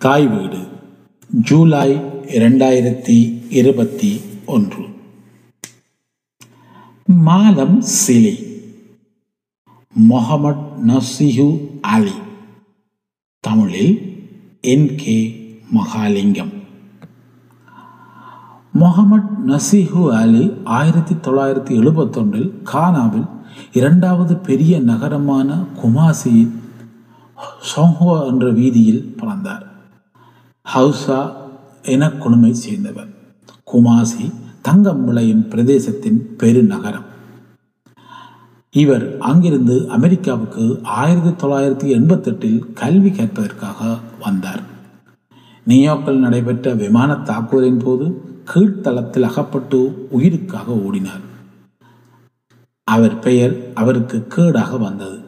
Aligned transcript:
தாய் 0.00 0.26
வீடு 0.26 0.58
ஜூலை 1.28 1.96
இரண்டாயிரத்தி 2.26 3.42
இருபத்தி 3.50 4.20
ஒன்று. 4.46 4.84
Mallam 7.06 7.84
Sile. 8.06 8.62
Mohammed 10.08 10.64
Naseehu 10.86 11.80
Ali. 11.80 12.12
தமிழில் 13.40 14.22
N 14.60 14.96
K 14.96 15.48
Mahalingam. 15.74 16.52
Mohammed 18.80 19.28
Naseehu 19.46 20.10
Ali 20.10 20.52
ஆயிரத்தி 20.64 21.14
தொள்ளாயிரத்தி 21.14 21.78
எழுபத்தொன்றில் 21.78 22.50
கானாவில் 22.72 23.28
இரண்டாவது 23.72 24.36
பெரிய 24.36 24.80
நகரமான 24.80 25.64
குமாசியின் 25.82 26.52
சோஹோ 27.76 28.26
என்ற 28.26 28.50
வீதியில் 28.50 29.14
பிறந்தார். 29.16 29.69
ஹவுசா 30.68 31.32
என 31.82 32.08
குழுமை 32.08 32.50
சேர்ந்தவர். 32.50 33.08
குமாசி 33.72 34.32
தங்கம் 34.62 35.04
விளையும் 35.04 35.48
பிரதேசத்தின் 35.48 36.18
பெருநகரம். 36.36 37.08
இவர் 38.70 39.18
அங்கிருந்து 39.18 39.88
அமெரிக்காவுக்கு 39.88 40.80
ஆயிரத்தி 40.82 41.46
தொள்ளாயிரத்தி 41.46 41.96
எண்பத்தெட்டில் 41.98 42.72
கல்வி 42.72 43.10
கற்பதற்காக 43.10 43.98
வந்தார். 44.20 44.60
நியூயார்க்கில் 45.66 46.18
நடைபெற்ற 46.18 46.74
விமான 46.74 47.14
தாக்குதலின் 47.14 47.82
போது 47.84 48.22
கீழ்த்தளத்தில் 48.54 49.22
அகப்பட்டு 49.22 50.08
உயிருக்காக 50.10 50.72
ஓடினார். 50.72 51.26
அவர் 52.84 53.18
பெயர் 53.18 53.72
அவருக்கு 53.74 54.26
கேடாக 54.28 54.78
வந்தது. 54.78 55.18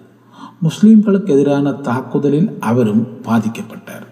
முஸ்லிம்களுக்கு 0.63 1.29
எதிரான 1.29 1.73
தாக்குதலில் 1.73 2.57
அவரும் 2.61 3.07
பாதிக்கப்பட்டார். 3.23 4.11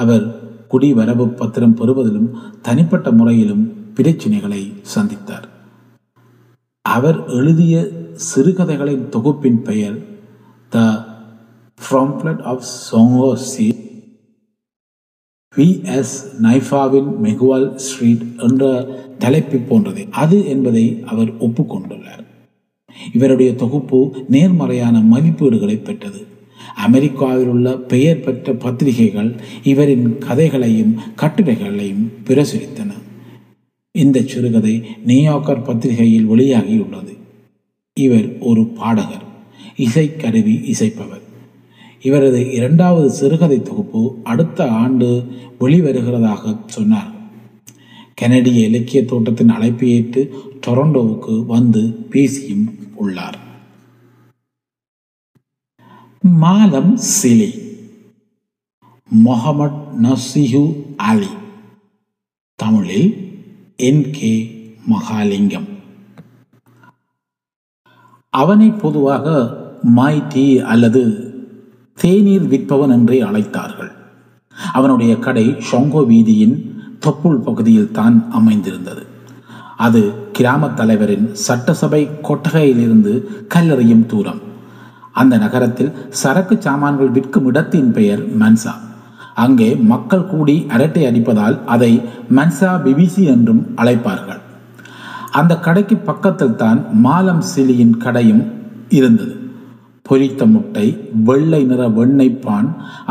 அவர் 0.00 0.24
குடிவரவு 0.70 1.26
பத்திரம் 1.26 1.74
பெறுவதிலும் 1.74 2.28
தனிப்பட்ட 2.62 3.10
முறையிலும் 3.10 3.64
பிரச்சினைகளை 3.94 4.72
சந்தித்தார். 4.94 5.48
அவர் 6.82 7.18
எழுதிய 7.28 7.88
சிறுகதைகளின் 8.16 9.08
தொகுப்பின் 9.08 9.62
பெயர் 9.62 9.96
the 10.68 10.78
prophet 11.82 12.42
of 12.42 12.64
Zongo 12.92 13.68
V 15.56 15.68
S 15.84 16.14
நைஃபாவின் 16.42 17.10
Miguel 17.22 17.74
Street 17.74 18.24
என்ற 18.38 18.64
தலைப்பு 19.18 19.58
போன்றது. 19.58 20.02
அது 20.10 20.46
என்பதை 20.46 21.02
அவர் 21.06 21.30
ஒப்புக்கொண்டுள்ளார். 21.38 22.24
இவருடைய 23.12 23.54
தொகுப்பு 23.54 24.00
நேர்மறையான 24.28 24.96
மதிப்பீடுகளை 25.12 25.76
பெற்றது. 25.82 26.26
அமெரிக்காவில் 26.76 27.46
உள்ள 27.46 27.76
பெயர் 27.76 28.20
பெற்ற 28.20 28.52
பத்திரிகைகள் 28.52 29.40
இவரின் 29.62 30.18
கதைகளையும் 30.18 30.96
கட்டுரைகளையும் 31.16 32.12
பிரசுரித்தன. 32.24 32.92
இந்த 33.92 34.22
சிறுகதை 34.22 34.84
நியூயார்க்கர் 35.06 35.62
பத்திரிகையில் 35.62 36.28
வெளியாகியுள்ளது. 36.28 37.16
இவர் 37.94 38.38
ஒரு 38.38 38.66
பாடகர் 38.66 39.22
இசைக்கருவி 39.76 40.64
இசைப்பவர். 40.64 41.22
இவரது 42.00 42.52
இரண்டாவது 42.52 43.10
சிறுகதை 43.10 43.62
தொகுப்பு 43.62 44.20
அடுத்த 44.24 44.70
ஆண்டு 44.70 45.24
வெளிவருகிறதாக 45.60 46.56
சொன்னார். 46.66 47.12
கனடிய 48.14 48.66
இலக்கிய 48.66 49.04
தோட்டத்தின் 49.04 49.48
அழைப்பு 49.48 49.88
ஏற்று 49.88 50.34
டொரண்டோவுக்கு 50.66 51.46
வந்து 51.46 51.88
பேசியும் 52.10 52.78
உள்ளார். 52.94 53.43
Mallam 56.30 56.98
Sile. 57.22 57.50
Mohammed 59.24 59.80
Naseehu 60.02 60.94
Ali. 60.96 61.26
தமிழில் 62.54 63.38
என் 63.76 64.10
கே 64.10 64.50
மகாலிங்கம். 64.90 65.68
அவனை 68.30 68.70
பொதுவாக 68.70 69.56
மாய்டி 69.96 70.62
அல்லது 70.62 71.02
தேநீர் 71.94 72.48
விற்பவன் 72.48 72.90
என்றே 72.90 73.22
அழைத்தார்கள். 73.22 73.90
அவனுடைய 74.72 75.18
கடை 75.18 75.48
ஷொங்கோ 75.48 76.06
வீதியின் 76.06 76.82
தொப்புள் 77.00 77.42
பகுதியில் 77.42 77.90
தான் 77.90 78.30
அமைந்திருந்தது. 78.30 79.06
அது 79.76 80.30
கிராமத் 80.32 80.76
தலைவரின் 80.76 81.34
சட்டசபை 81.34 82.08
கொட்டகையிலிருந்து 82.22 83.22
கல்லறியும் 83.54 84.06
தூரம். 84.06 84.43
அந்த 85.14 85.34
நகரத்தில் 85.38 85.92
சரக்கு 86.22 86.56
சாமான்கள் 86.60 87.14
விற்கும் 87.16 87.46
இடத்தின் 87.46 87.92
பெயர் 87.92 88.22
மன்சா. 88.38 88.74
அங்கே 89.34 89.68
மக்கள் 89.92 90.26
கூடி 90.26 90.56
அரட்டை 90.68 91.04
அடிப்பதால் 91.06 91.56
அதை 91.66 91.92
மன்சா 92.36 92.72
பிபிசி 92.84 93.22
என்றும் 93.34 93.62
அழைப்பார்கள். 93.76 94.42
அந்த 95.30 95.52
கடைக்கு 95.66 95.96
பக்கத்தில் 95.96 96.56
தான் 96.56 96.80
மாலம் 97.06 97.42
சிலியின் 97.52 97.96
கடையும் 97.96 98.44
இருந்தது. 98.88 99.34
பொரித்த 100.08 100.46
முட்டை 100.46 100.86
வெள்ளை 101.28 101.60
நிற 101.64 101.82
வெண்ணெய் 101.88 102.38
பான் 102.44 102.68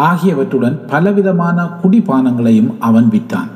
ஆகியவற்றுடன் 0.07 0.77
பலவிதமான 0.91 1.65
குடிபானங்களையும் 1.81 2.71
அவன் 2.79 3.07
விற்றான். 3.09 3.51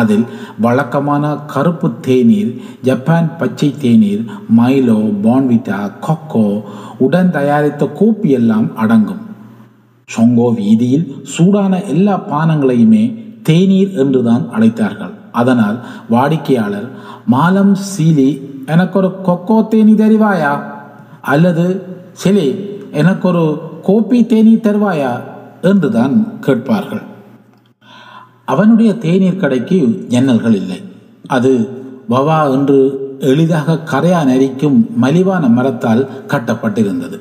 அதில் 0.00 0.24
வழக்கமான 0.60 1.24
கருப்பு 1.52 1.88
தேநீர் 2.00 2.52
ஜப்பான் 2.82 3.28
பச்சை 3.38 3.74
தேநீர் 3.78 4.22
மைலோ 4.56 4.98
பான்விட்டா 5.24 5.80
கொக்கோ 6.06 6.46
உடன் 6.98 7.30
தயாரித்த 7.30 7.88
கோப்பி 8.00 8.28
எல்லாம் 8.28 8.68
அடங்கும். 8.76 9.22
சொங்கோ 10.08 10.54
வீதியில் 10.54 11.06
சூடான 11.22 11.82
எல்லா 11.84 12.14
பானங்களையுமே 12.30 13.04
தேநீர் 13.42 13.92
என்றுதான் 13.92 14.44
அழைத்தார்கள். 14.56 15.14
அதனால் 15.32 15.78
வாடிக்கையாளர் 16.10 16.88
மாலம் 17.26 17.74
சீலி 17.90 18.30
எனக்கு 18.66 18.98
ஒரு 18.98 19.10
கொக்கோ 19.26 19.68
தேனி 19.68 19.92
தருவாயா? 19.92 20.52
அல்லது 21.20 21.66
சிலி 22.24 22.48
எனக்கு 22.90 23.28
ஒரு 23.28 23.44
கோப்பி 23.86 24.18
தேனி 24.26 24.54
தருவாயா? 24.56 25.12
என்றுதான் 25.62 26.14
கேட்பார்கள். 26.40 27.02
அவனுடைய 28.52 28.90
தேநீர் 29.04 29.42
கடைக்கு 29.42 29.78
ஜன்னல்கள் 30.12 30.56
இல்லை. 30.62 30.80
அது 31.36 31.52
வவா 32.10 32.38
என்று 32.54 32.78
எளிதாக 33.30 33.78
கரையா 33.92 34.20
நெறிக்கும் 34.30 34.78
மலிவான 35.02 35.44
மரத்தால் 35.58 36.02
கட்டப்பட்டிருந்தது. 36.28 37.18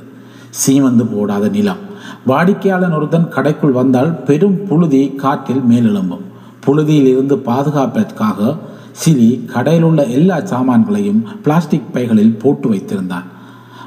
சீமந்து 0.62 1.06
போடாத 1.14 1.46
நிலம். 1.50 1.81
வாடிக்கையாளன் 2.30 2.96
ஒருத்தன் 2.97 3.31
கடைக்குள் 3.36 3.78
வந்தால் 3.80 4.12
பெரும் 4.28 4.58
புழுதி 4.68 5.02
காற்றில் 5.24 5.64
மேலெழும்பும். 5.70 6.25
புழுதியில் 6.66 7.09
இருந்து 7.14 7.36
பாதுகாப்பதற்காக 7.50 8.58
சிலி 9.02 9.30
கடையில் 9.53 9.86
உள்ள 9.90 10.02
எல்லா 10.18 10.38
சாமான்களையும் 10.52 11.22
பிளாஸ்டிக் 11.44 11.91
பைகளில் 11.94 12.40
போட்டு 12.41 12.68
வைத்திருந்தான். 12.74 13.28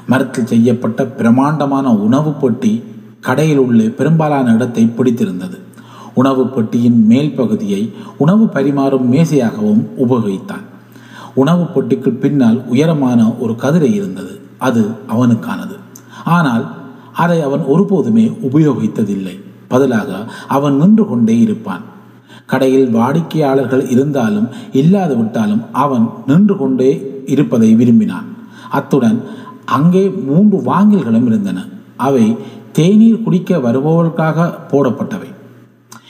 மரத்தில் 0.07 0.49
செய்யப்பட்ட 0.53 1.01
பிரமாண்டமான 1.19 1.93
உணவு 2.05 2.31
பொட்டி 2.41 2.73
கடையில் 3.27 3.61
உள்ள 3.65 3.83
பெரும்பாலான 3.99 4.53
இடத்தை 4.53 4.83
பிடித்திருந்தது. 4.97 5.57
உணவு 6.15 6.43
பெட்டியின் 6.47 7.05
மேல் 7.05 7.33
பகுதியை 7.33 7.81
உணவு 8.17 8.45
பரிமாறும் 8.45 9.07
மேசையாகவும் 9.13 9.83
உபயோகித்தான். 10.05 10.65
உணவு 11.33 11.63
பெட்டிக்கு 11.65 12.11
பின்னால் 12.11 12.59
உயரமான 12.67 13.33
ஒரு 13.33 13.53
கதிரை 13.53 13.93
இருந்தது. 13.93 14.39
அது 14.57 14.83
அவனுக்கானது. 15.09 15.75
ஆனால் 16.25 16.65
அதை 17.13 17.41
அவன் 17.41 17.63
ஒருபோதுமே 17.73 18.25
உபயோகித்ததில்லை. 18.51 19.35
பதிலாக 19.67 20.09
அவன் 20.47 20.75
நின்று 20.77 21.07
கொண்டே 21.07 21.39
இருப்பான். 21.39 21.83
கடையில் 22.45 22.95
வாடிக்கையாளர்கள் 22.95 23.89
இருந்தாலும் 23.89 24.47
இல்லாது 24.71 25.17
விட்டாலும் 25.17 25.61
அவன் 25.71 26.09
நின்று 26.27 26.57
கொண்டே 26.57 26.91
இருப்பதை 27.25 27.73
விரும்பினான். 27.75 28.25
அத்துடன் 28.69 29.21
அங்கே 29.65 30.09
மூன்று 30.09 30.57
வாங்கில்களும் 30.57 31.25
இருந்தன. 31.25 31.59
அவை 31.97 32.35
தேநீர் 32.71 33.23
குடிக்க 33.23 33.57
வருபவர்களுக்காக 33.57 34.53
போடப்பட்டவை. 34.71 35.24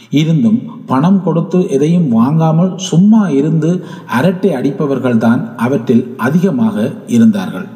இருந்தும் 0.10 0.60
பணம் 0.86 1.24
கொடுத்து 1.24 1.69
எதையும் 1.69 2.10
வாங்காமல் 2.10 2.78
சும்மா 2.78 3.30
இருந்து 3.30 3.86
அரட்டை 4.07 4.52
அடிப்பவர்கள்தான் 4.52 5.56
அவற்றில் 5.57 6.16
அதிகமாக 6.18 6.94
இருந்தார்கள். 7.07 7.68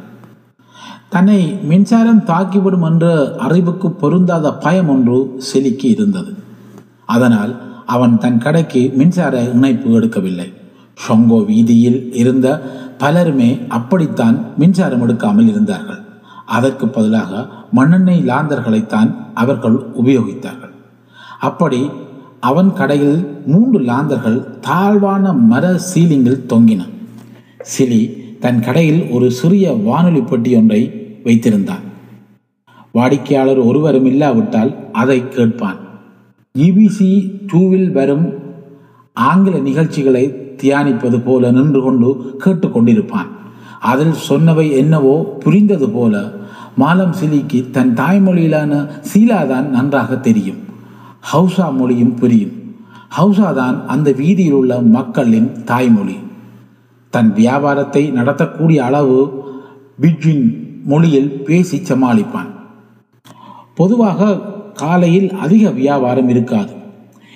தன்னை 1.10 1.60
மின்சாரம் 1.64 2.24
தாக்கிவிடும் 2.26 2.86
என்ற 2.90 3.36
அறிவுக்கு 3.38 3.92
பொருந்தாத 3.92 4.54
பயம் 4.54 4.90
ஒன்று 4.90 5.40
செலிக்கு 5.54 5.84
இருந்தது. 5.84 6.34
அதனால் 7.06 7.56
அவன் 7.86 8.18
தன் 8.18 8.38
கடைக்கு 8.38 8.92
மின்சார 8.96 9.42
இணைப்பு 9.42 10.00
எடுக்கவில்லை. 10.00 10.54
ஷொங்கோ 11.08 11.46
வீதியில் 11.46 12.14
இருந்த 12.14 12.48
பலருமே 12.98 13.68
அப்படித்தான் 13.68 14.46
மின்சாரம் 14.58 15.08
எடுக்காமல் 15.08 15.48
இருந்தார்கள். 15.48 16.02
அதற்கு 16.46 16.88
பதிலாக 16.88 17.48
மண்ணெண்ணெய் 17.74 18.26
லாந்தர்களைத்தான் 18.28 19.16
அவர்கள் 19.34 19.74
உபயோகித்தார்கள். 19.74 20.74
அப்படி 21.40 21.90
அவன் 22.40 22.74
கடையில் 22.74 23.44
மூன்று 23.46 23.80
லாந்தர்கள் 23.80 24.60
தாழ்வான 24.60 25.34
மர 25.34 25.80
சீலிங்கில் 25.94 26.46
தொங்கின. 26.50 26.82
சிலி 27.78 28.02
தன் 28.40 28.60
கடையில் 28.60 29.10
ஒரு 29.12 29.32
சிறிய 29.32 29.72
வானொலி 29.72 30.22
பெட்டி 30.22 30.56
ஒன்றை 30.56 30.82
வைத்திருந்தான். 31.24 31.86
வாடிக்கையாளர் 32.92 33.58
ஒருவரும் 33.58 34.06
இல்லாவிட்டால் 34.06 34.92
அதை 34.92 35.28
கேட்பான். 35.28 35.80
இபிசி 36.58 37.32
டூவில் 37.48 37.92
வரும் 37.92 38.34
ஆங்கில 39.14 39.58
நிகழ்ச்சிகளை 39.58 40.24
தியானிப்பது 40.58 41.22
போல 41.26 41.52
நின்று 41.52 41.82
கொண்டு 41.82 42.38
கேட்டுக்கொண்டிருப்பான் 42.46 43.30
அதில் 43.80 44.16
சொன்னவை 44.30 44.72
என்னவோ 44.72 45.36
புரிந்தது 45.40 45.90
போல 45.90 46.32
மாலம் 46.78 47.14
சிலிக்கு 47.24 47.70
தன் 47.70 47.94
தாய்மொழியிலான 47.94 48.88
சீலாதான் 49.14 49.68
நன்றாக 49.68 50.18
தெரியும். 50.18 50.68
ஹவுசா 51.34 51.74
மொழியும் 51.74 52.16
புரியும். 52.16 52.52
ஹவுசா 53.18 53.54
தான் 53.54 53.88
அந்த 53.88 54.12
வீதியில் 54.12 54.52
உள்ள 54.52 54.82
மக்களின் 54.82 55.64
தாய்மொழி. 55.64 56.18
தன் 57.10 57.34
வியாபாரத்தை 57.34 58.12
நடத்தக்கூடிய 58.12 58.78
அளவு 58.78 59.44
பிட்வின் 60.02 60.68
மொழியில் 60.86 61.44
பேசி 61.44 61.78
சமாளிப்பான். 61.78 62.50
பொதுவாக 63.76 64.36
காலையில் 64.74 65.34
அதிக 65.34 65.70
வியாபாரம் 65.70 66.30
இருக்காது. 66.30 66.74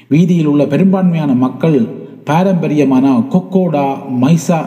வீதியில் 0.08 0.46
உள்ள 0.46 0.66
பெரும்பான்மையான 0.66 1.34
மக்கள் 1.34 1.88
பாரம்பரியமான 2.24 3.18
கொக்கோடா 3.30 3.96
மைசா 4.22 4.66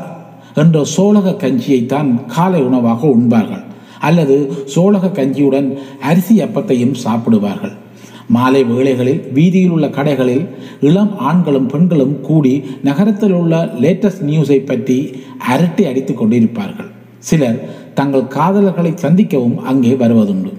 என்ற 0.55 0.85
சோழக 0.85 1.31
கஞ்சியைத்தான் 1.31 2.25
காலை 2.27 2.63
உணவாக 2.63 3.07
உண்பார்கள். 3.07 3.65
அல்லது 4.01 4.63
சோழக 4.67 5.07
கஞ்சியுடன் 5.07 5.79
அரிசி 6.01 6.43
அப்பத்தையும் 6.43 6.95
சாப்பிடுவார்கள். 6.95 7.85
மாலை 8.29 8.65
வேளைகளில் 8.65 9.23
வீதியில் 9.33 9.71
உள்ள 9.71 9.87
கடைகளில் 9.87 10.45
இளம் 10.81 11.19
ஆண்களும் 11.19 11.67
பெண்களும் 11.67 12.21
கூடி 12.21 12.65
நகரத்தில் 12.83 13.33
உள்ள 13.33 13.55
லேட்டஸ்ட் 13.81 14.25
நியூஸை 14.27 14.59
பற்றி 14.65 14.99
அரட்டை 15.39 15.87
அடித்துக் 15.87 16.21
கொண்டிருப்பார்கள். 16.23 16.91
சிலர் 17.19 17.59
தங்கள் 17.95 18.33
காதலர்களை 18.37 18.93
சந்திக்கவும் 19.03 19.57
அங்கே 19.71 19.93
வருவதுண்டு. 19.95 20.53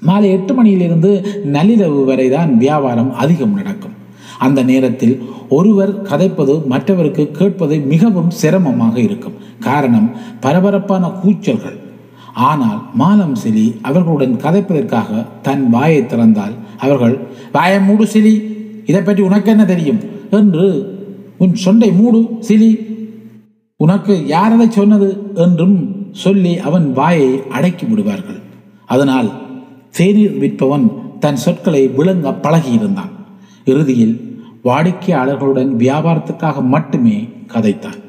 மாலை 0.00 0.30
எட்டு 0.30 0.54
மணியிலிருந்து 0.54 1.10
நள்ளிரவு 1.52 2.04
வரைதான் 2.04 2.56
வியாபாரம் 2.56 3.12
அதிகம் 3.14 3.54
நடக்கும். 3.54 3.96
அந்த 4.38 4.62
நேரத்தில் 4.62 5.16
ஒருவர் 5.48 5.92
கதைப்பது 6.02 6.54
மற்றவருக்கு 6.66 7.30
கேட்பது 7.30 7.76
மிகவும் 7.92 8.30
சிரமமாக 8.30 9.00
இருக்கும். 9.00 9.36
காரணம் 9.60 10.08
பரபரப்பான 10.40 11.06
கூச்சல்கள். 11.22 11.78
ஆனால் 12.32 12.80
மாலம் 12.94 13.36
சிலி 13.44 13.64
அவர்களுடன் 13.82 14.34
கதைப்பதற்காக 14.36 15.26
தன் 15.42 15.70
வாயை 15.70 16.02
திறந்தால் 16.06 16.54
அவர்கள் 16.78 17.18
வாயை 17.52 17.80
மூடு 17.80 18.04
சிலி. 18.04 18.34
இதை 18.86 19.02
பற்றி 19.02 19.22
உனக்கு 19.22 19.50
என்ன 19.50 19.64
தெரியும்? 19.64 20.00
என்று 20.30 20.96
உன் 21.38 21.56
சொண்டை 21.64 21.96
மூடு 21.96 22.20
சிலி. 22.48 22.70
உனக்கு 23.76 24.26
யார் 24.26 24.52
அதை 24.52 24.70
சொன்னது? 24.70 25.32
என்றும் 25.34 25.96
சொல்லி 26.12 26.58
அவன் 26.58 26.92
வாயை 26.92 27.48
அடக்கி 27.48 27.84
விடுவார்கள். 27.84 28.40
அதனால் 28.86 29.30
தேநீர் 29.90 30.38
விற்பவன் 30.38 31.18
தன் 31.18 31.36
சொற்களை 31.36 31.88
விளங்க 31.88 32.30
பழகியிருந்தான். 32.30 33.12
இறுதியில் 33.64 34.16
வாடிக்கையாளர்களுடன் 34.64 35.70
வியாபாரத்துக்காக 35.78 36.64
மட்டுமே 36.64 37.28
கதைத்தான். 37.46 38.00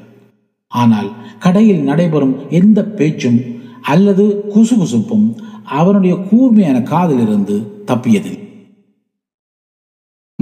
ஆனால் 0.68 1.12
கடையில் 1.39 1.81
நடைபெறும் 1.81 2.36
எந்த 2.50 2.86
பேச்சும் 2.86 3.39
அல்லது 3.81 4.44
குசுகுசுப்பும் 4.56 5.36
அவனுடைய 5.65 6.15
கூர்மையான 6.15 6.80
காதிலிருந்து 6.80 7.56
தப்பியதில்லை. 7.88 8.49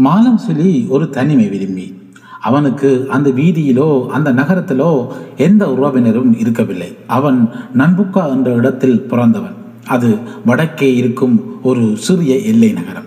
மாலம் 0.04 0.38
சொல்லி 0.38 0.86
ஒரு 0.90 1.10
தனிமை 1.10 1.48
விரும்பி. 1.48 1.94
அவனுக்கு 2.42 3.08
அந்த 3.10 3.30
வீதியிலோ 3.30 4.08
அந்த 4.08 4.34
நகரத்திலோ 4.34 5.08
எந்த 5.38 5.74
உறவினரும் 5.74 6.40
இருக்கவில்லை. 6.40 6.96
அவன் 7.08 7.50
நண்புக்கா 7.78 8.30
என்ற 8.30 8.52
இடத்தில் 8.52 9.02
பிறந்தவன். 9.02 9.56
அது 9.88 10.18
வடக்கே 10.46 10.96
இருக்கும் 10.96 11.62
ஒரு 11.64 11.98
சிறிய 11.98 12.38
எல்லை 12.38 12.72
நகரம். 12.72 13.04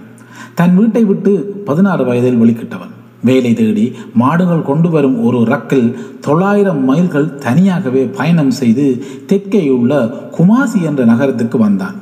தன் 0.54 0.76
வீட்டை 0.76 1.04
விட்டு 1.04 1.62
பதினாறு 1.64 2.04
வயதில் 2.04 2.40
வெளிக்கிட்டவன். 2.42 2.94
வேலை 3.22 3.52
தேடி 3.54 3.92
மாடுகள் 4.14 4.62
கொண்டு 4.62 4.90
வரும் 4.90 5.22
ஒரு 5.22 5.38
ரக்கில் 5.38 5.94
தொள்ளாயிரம் 6.20 6.84
மைல்கள் 6.84 7.34
தனியாகவே 7.34 8.04
பயணம் 8.04 8.50
செய்து 8.50 9.04
தெற்கே 9.26 9.69
உள்ள 9.69 10.06
குமாசி 10.38 10.82
என்ற 10.82 11.04
நகரத்துக்கு 11.04 11.58
வந்தான். 11.58 11.94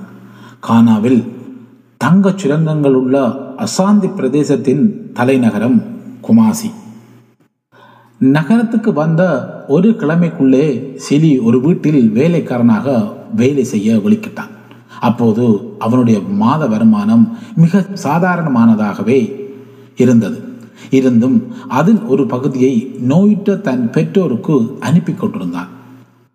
கானாவில் 0.69 1.25
தங்கச் 2.05 2.39
சுரங்கங்கள் 2.39 2.95
உள்ள 2.95 3.29
அசாந்தி 3.56 4.09
பிரதேசத்தின் 4.17 5.12
தலைநகரம் 5.12 5.83
குமாசி. 6.23 6.71
நகரத்துக்கு 8.19 8.93
வந்த 8.93 9.23
ஒரு 9.69 9.91
கிழமைக்குள்ளே 9.91 10.97
சிலி 11.09 11.43
ஒரு 11.43 11.61
வீட்டில் 11.61 12.11
வேலைக்காரனாக 12.11 13.15
வேலை 13.35 13.65
செய்ய 13.65 13.97
வெளிக்கிட்டான் 13.97 14.55
அப்போது 15.00 15.75
அவனுடைய 15.79 16.21
மாத 16.21 16.67
வருமானம் 16.67 17.37
மிக 17.56 17.85
சாதாரணமானதாகவே 18.03 19.49
இருந்தது. 19.97 20.41
இருந்தும் 20.91 21.53
அதில் 21.69 22.03
ஒரு 22.03 22.27
பகுதியை 22.27 22.75
நோயிட்ட 23.09 23.61
தன் 23.61 23.91
பெற்றோருக்கு 23.91 24.77
அனுப்பி 24.81 25.12
கொண்டிருந்தான். 25.12 25.69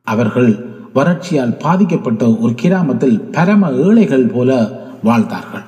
அவர்கள் 0.03 0.51
வறட்சியால் 0.95 1.59
பாதிக்கப்பட்ட 1.59 2.37
ஒரு 2.39 2.53
கிராமத்தில் 2.53 3.21
பரம 3.21 3.71
ஏழைகள் 3.71 4.31
போல 4.33 4.81
வாழ்ந்தார்கள். 5.03 5.63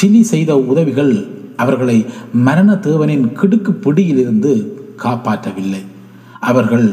சிலி 0.00 0.20
செய்த 0.20 0.58
உதவிகள் 0.58 1.14
அவர்களை 1.56 2.06
மரண 2.32 2.72
தேவனின் 2.72 3.26
கிடுக்கு 3.40 3.70
பிடியிலிருந்து 3.70 4.52
காப்பாற்றவில்லை. 5.02 5.82
அவர்கள் 6.40 6.86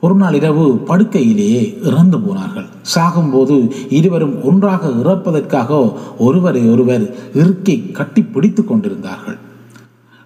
ஒரு 0.00 0.14
நாள் 0.14 0.34
இரவு 0.34 0.66
படுக்கையிலேயே 0.86 1.62
இறந்து 1.82 2.18
போனார்கள். 2.20 2.66
சாகும்போது 2.94 3.56
இருவரும் 3.88 4.44
ஒன்றாக 4.44 4.88
இறப்பதற்காக 4.88 5.96
ஒருவரை 6.18 6.62
ஒருவர் 6.68 7.04
இறுக்கி 7.34 7.76
கட்டி 7.78 8.22
பிடித்து 8.22 8.64
கொண்டிருந்தார்கள். 8.64 9.38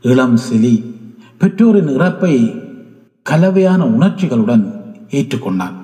இளம் 0.03 0.39
சிலி 0.51 0.75
பெற்றோரின் 1.39 1.89
இறப்பை 1.89 2.35
கலவையான 3.23 3.85
உணர்ச்சிகளுடன் 3.85 4.65
ஏற்றுக்கொண்டான். 5.11 5.77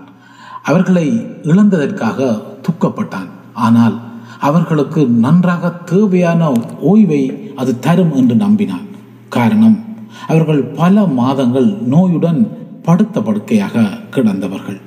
அவர்களை 0.63 1.07
இழந்ததற்காக 1.43 2.39
துக்கப்பட்டான். 2.67 3.31
ஆனால் 3.53 3.97
அவர்களுக்கு 4.41 5.07
நன்றாக 5.07 5.71
தேவையான 5.71 6.53
ஓய்வை 6.83 7.53
அது 7.55 7.79
தரும் 7.79 8.15
என்று 8.15 8.35
நம்பினான் 8.35 8.87
காரணம் 9.29 9.79
அவர்கள் 10.27 10.63
பல 10.63 11.05
மாதங்கள் 11.07 11.69
நோயுடன் 11.93 12.41
படுத்த 12.83 13.21
படுக்கையாக 13.21 13.85
கிடந்தவர்கள். 14.11 14.81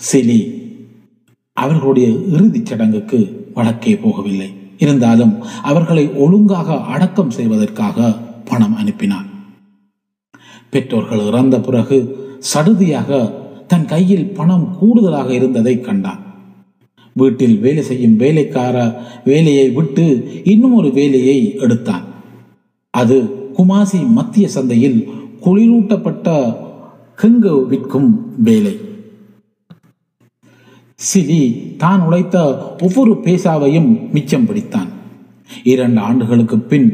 சிலி 0.00 0.40
அவர்களுடைய 1.52 2.08
இறுதிச் 2.08 2.66
சடங்குக்கு 2.66 3.50
வடக்கே 3.54 3.94
போகவில்லை. 3.94 4.54
இருந்தாலும் 4.78 5.34
அவர்களை 5.62 6.04
ஒழுங்காக 6.12 6.78
அடக்கம் 6.80 7.30
செய்வதற்காக 7.30 8.12
பணம் 8.44 8.76
அனுப்பினான் 8.76 9.28
பெற்றோர்கள் 10.70 11.26
இறந்த 11.26 11.60
பிறகு 11.60 11.98
சடுதியாக 12.54 13.10
தன் 13.66 13.84
கையில் 13.84 14.30
பணம் 14.30 14.66
கூடுதலாக 14.78 15.34
இருந்ததை 15.34 15.80
கண்டான் 15.80 16.22
வீட்டில் 17.14 17.56
வேலை 17.58 17.82
செய்யும் 17.82 18.16
வேலைக்கார 18.16 18.76
வேலையை 19.24 19.66
விட்டு 19.70 20.06
இன்னும் 20.44 20.74
ஒரு 20.74 20.90
வேலையை 20.92 21.38
எடுத்தான். 21.58 22.04
அது 22.90 23.16
குமாசி 23.58 24.00
மத்திய 24.18 24.48
சந்தையில் 24.48 24.98
குளிரூட்டப்பட்ட 25.44 26.28
கிங்கு 27.22 27.54
விற்கும் 27.66 28.10
வேலை. 28.42 28.74
சிலி 31.08 31.42
தான் 31.76 32.00
உழைத்த 32.00 32.36
ஒவ்வொரு 32.82 33.12
பேசாவையும் 33.12 33.90
மிச்சம் 34.12 34.46
பிடித்தான். 34.48 34.90
இரண்டு 35.72 36.00
ஆண்டுகளுக்கு 36.00 36.58
பின் 36.58 36.88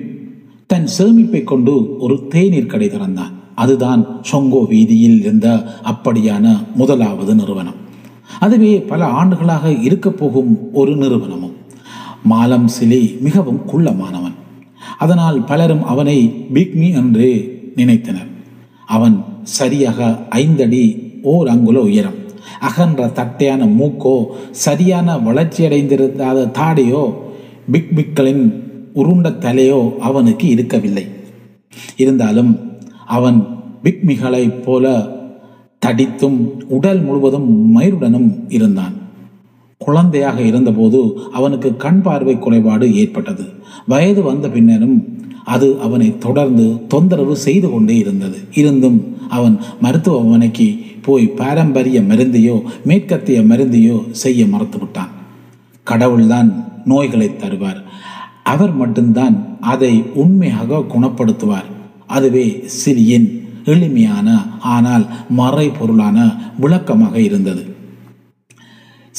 தன் 0.66 0.88
சேமிப்பை 0.98 1.42
கொண்டு 1.44 1.74
ஒரு 1.98 2.16
தேநீர் 2.28 2.72
கடை 2.72 2.88
திறந்தான். 2.88 3.34
அதுதான் 3.54 4.02
சொங்கோ 4.32 4.60
வீதியில் 4.68 5.18
இருந்த 5.20 5.46
அப்படியான 5.90 6.46
முதலாவது 6.74 7.34
நிறுவனம். 7.34 7.78
அதுவே 8.38 8.80
பல 8.80 9.04
ஆண்டுகளாக 9.04 9.72
இருக்க 9.72 10.10
போகும் 10.10 10.72
ஒரு 10.72 10.96
நிறுவனமும். 10.96 11.56
மாலம் 12.22 12.68
சிலி 12.80 13.20
மிகவும் 13.20 13.60
குள்ளமானவன். 13.72 14.34
அதனால் 14.98 15.44
பலரும் 15.44 15.84
அவனை 15.84 16.46
பிக்மி 16.54 16.94
என்று 16.94 17.58
நினைத்தனர். 17.76 18.30
அவன் 18.86 19.24
சரியாக 19.42 20.18
ஐந்தடி 20.30 21.02
ஓர் 21.22 21.48
அங்குல 21.48 21.80
உயரம். 21.80 22.18
அகன்ற 22.60 23.06
தட்டையான 23.06 23.64
மூக்கோ 23.64 24.26
சரியான 24.50 25.16
வளர்ச்சியடைந்திருந்தாத 25.16 26.50
தாடையோ 26.50 27.14
பிக் 27.70 27.92
பிக்களின் 27.96 28.62
உருண்ட 28.94 29.28
தலையோ 29.28 29.98
அவனுக்கு 29.98 30.48
இருக்கவில்லை. 30.48 31.06
இருந்தாலும் 31.96 32.58
அவன் 33.06 33.46
பிக்மிகளைப் 33.82 34.62
போல 34.62 35.18
தடித்தும் 35.86 36.38
உடல் 36.68 37.00
முழுவதும் 37.02 37.78
மயிருடனும் 37.78 38.30
இருந்தான். 38.48 38.94
குழந்தையாக 39.78 40.40
இருந்தபோது 40.40 41.20
அவனுக்கு 41.32 41.76
கண் 41.76 42.02
பார்வை 42.02 42.38
குறைபாடு 42.38 42.94
ஏற்பட்டது. 42.94 43.44
வயது 43.86 44.22
வந்த 44.22 44.48
பின்னரும் 44.48 45.18
அது 45.44 45.80
அவனை 45.80 46.18
தொடர்ந்து 46.18 46.86
தொந்தரவு 46.88 47.36
செய்து 47.36 47.70
கொண்டே 47.70 47.96
இருந்தது. 47.96 48.38
இருந்தும் 48.54 49.16
அவன் 49.28 49.58
மருத்துவமனைக்கு 49.80 50.68
போய் 51.02 51.26
பாரம்பரிய 51.26 52.02
மருந்தையோ 52.02 52.62
மேற்கத்திய 52.84 53.42
மருந்தையோ 53.42 53.96
செய்ய 54.10 54.44
மறுத்துவிட்டான். 54.44 55.12
கடவுள்தான் 55.86 56.64
நோய்களை 56.84 57.28
தருவார். 57.28 57.80
அவர் 58.44 58.74
மட்டும்தான் 58.74 59.58
அதை 59.60 60.02
உண்மையாக 60.14 60.84
குணப்படுத்துவார். 60.94 61.68
அதுவே 62.06 62.62
சிறியின் 62.64 63.28
எளிமையான 63.64 64.46
ஆனால் 64.60 65.06
மறை 65.28 65.68
பொருளான 65.68 66.34
விளக்கமாக 66.58 67.20
இருந்தது. 67.20 67.64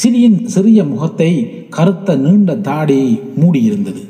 சிலியின் 0.04 0.46
சிறிய 0.46 0.84
முகத்தை 0.84 1.50
கருத்த 1.70 2.16
நீண்ட 2.16 2.56
தாடி 2.56 3.20
மூடியிருந்தது. 3.42 4.10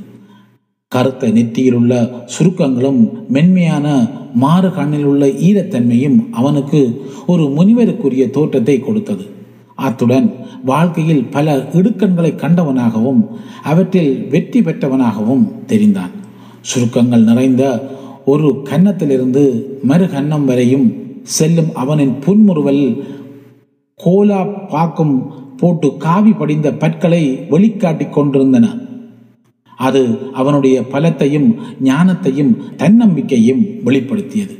கருத்த 0.87 1.27
நெத்தியிலுள்ள 1.27 1.75
உள்ள 1.75 2.25
சுருக்கங்களும் 2.25 3.27
மென்மையான 3.27 4.09
மாறு 4.33 4.73
கண்ணில் 4.73 5.03
உள்ள 5.03 5.27
ஈரத்தன்மையும் 5.27 6.29
அவனுக்கு 6.31 7.01
ஒரு 7.25 7.43
முனிவருக்குரிய 7.43 8.29
தோற்றத்தை 8.29 8.79
கொடுத்தது. 8.79 9.29
அத்துடன் 9.75 10.33
வாழ்க்கையில் 10.65 11.25
பல 11.25 11.69
இடுக்கண்களை 11.73 12.35
கண்டவனாகவும் 12.35 13.27
அவற்றில் 13.63 14.27
வெற்றி 14.27 14.61
பெற்றவனாகவும் 14.61 15.51
தெரிந்தான். 15.67 16.09
சுருக்கங்கள் 16.61 17.23
நிறைந்த 17.23 17.89
ஒரு 18.25 18.61
கன்னத்திலிருந்து 18.63 19.43
மறு 19.83 20.05
கன்னம் 20.05 20.45
வரையும் 20.45 20.93
செல்லும் 21.23 21.75
அவனின் 21.75 22.19
புன்முறுவல் 22.19 23.05
கோலா 23.95 24.43
பாக்கும் 24.43 25.31
போட்டு 25.57 25.97
காவி 25.97 26.31
படிந்த 26.31 26.73
பற்களை 26.73 27.39
வெளிக்காட்டிக் 27.49 28.13
கொண்டிருந்தன. 28.13 28.77
அது 29.77 30.17
அவனுடைய 30.33 30.81
பலத்தையும் 30.81 31.55
ஞானத்தையும் 31.83 32.57
தன்னம்பிக்கையும் 32.77 33.65
வெளிப்படுத்தியது. 33.85 34.55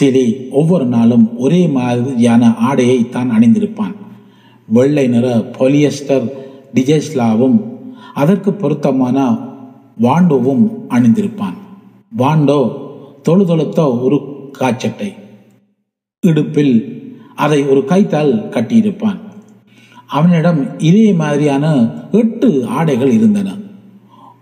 சிலி 0.00 0.50
ஒவ்வொரு 0.50 0.84
நாளும் 0.84 1.38
ஒரே 1.38 1.66
மாதிரியான 1.66 2.54
ஆடையை 2.54 3.08
தான் 3.08 3.30
அணிந்திருப்பான். 3.30 3.94
வெள்ளை 4.66 5.06
நிற 5.06 5.52
பொலியஸ்டர் 5.58 6.30
டிஜெஸ்லாவும் 6.74 7.60
அதற்கு 8.14 8.52
பொருத்தமான 8.52 9.38
வாண்டோவும் 10.00 10.70
அணிந்திருப்பான். 10.88 11.60
வாண்டோ 12.18 12.72
தொழுதொழுத்த 13.28 14.02
ஒரு 14.02 14.48
காச்சட்டை. 14.52 15.12
இடுப்பில் 16.20 17.02
அதை 17.34 17.62
ஒரு 17.62 17.84
கைத்தால் 17.84 18.48
கட்டியிருப்பான். 18.48 19.18
அவனிடம் 20.06 20.78
இதே 20.78 21.12
மாதிரியான 21.12 21.90
எட்டு 22.10 22.66
ஆடைகள் 22.66 23.10
இருந்தன. 23.10 23.54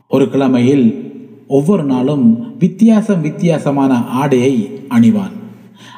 ஒரு 0.09 0.25
கிழமையில் 0.25 1.11
ஒவ்வொரு 1.49 1.85
நாளும் 1.85 2.59
வித்தியாசம் 2.59 3.21
வித்தியாசமான 3.21 3.95
ஆடையை 3.95 4.71
அணிவான். 4.89 5.33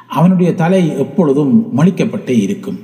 அவனுடைய 0.08 0.54
தலை 0.54 0.98
எப்பொழுதும் 0.98 1.78
மலிக்கப்பட்டே 1.78 2.40
இருக்கும். 2.40 2.78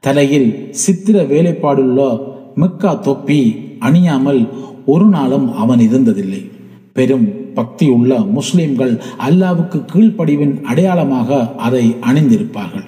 தலையில் 0.00 0.68
சித்திர 0.70 1.22
வேலைப்பாடுள்ள 1.22 2.20
மிக்கா 2.56 2.98
தொப்பி 2.98 3.54
அணியாமல் 3.80 4.48
ஒரு 4.86 5.04
நாளும் 5.04 5.54
அவன் 5.54 5.78
இருந்ததில்லை. 5.78 6.50
பெரும் 6.92 7.43
பக்தி 7.54 7.88
உள்ள 7.88 8.18
முஸ்லிம்கள் 8.18 9.00
அல்லாவுக்கு 9.28 9.84
கீழ்ப்படிவின் 9.92 10.62
அடையாளமாக 10.62 11.54
அதை 11.54 11.94
அணிந்திருப்பார்கள். 12.00 12.84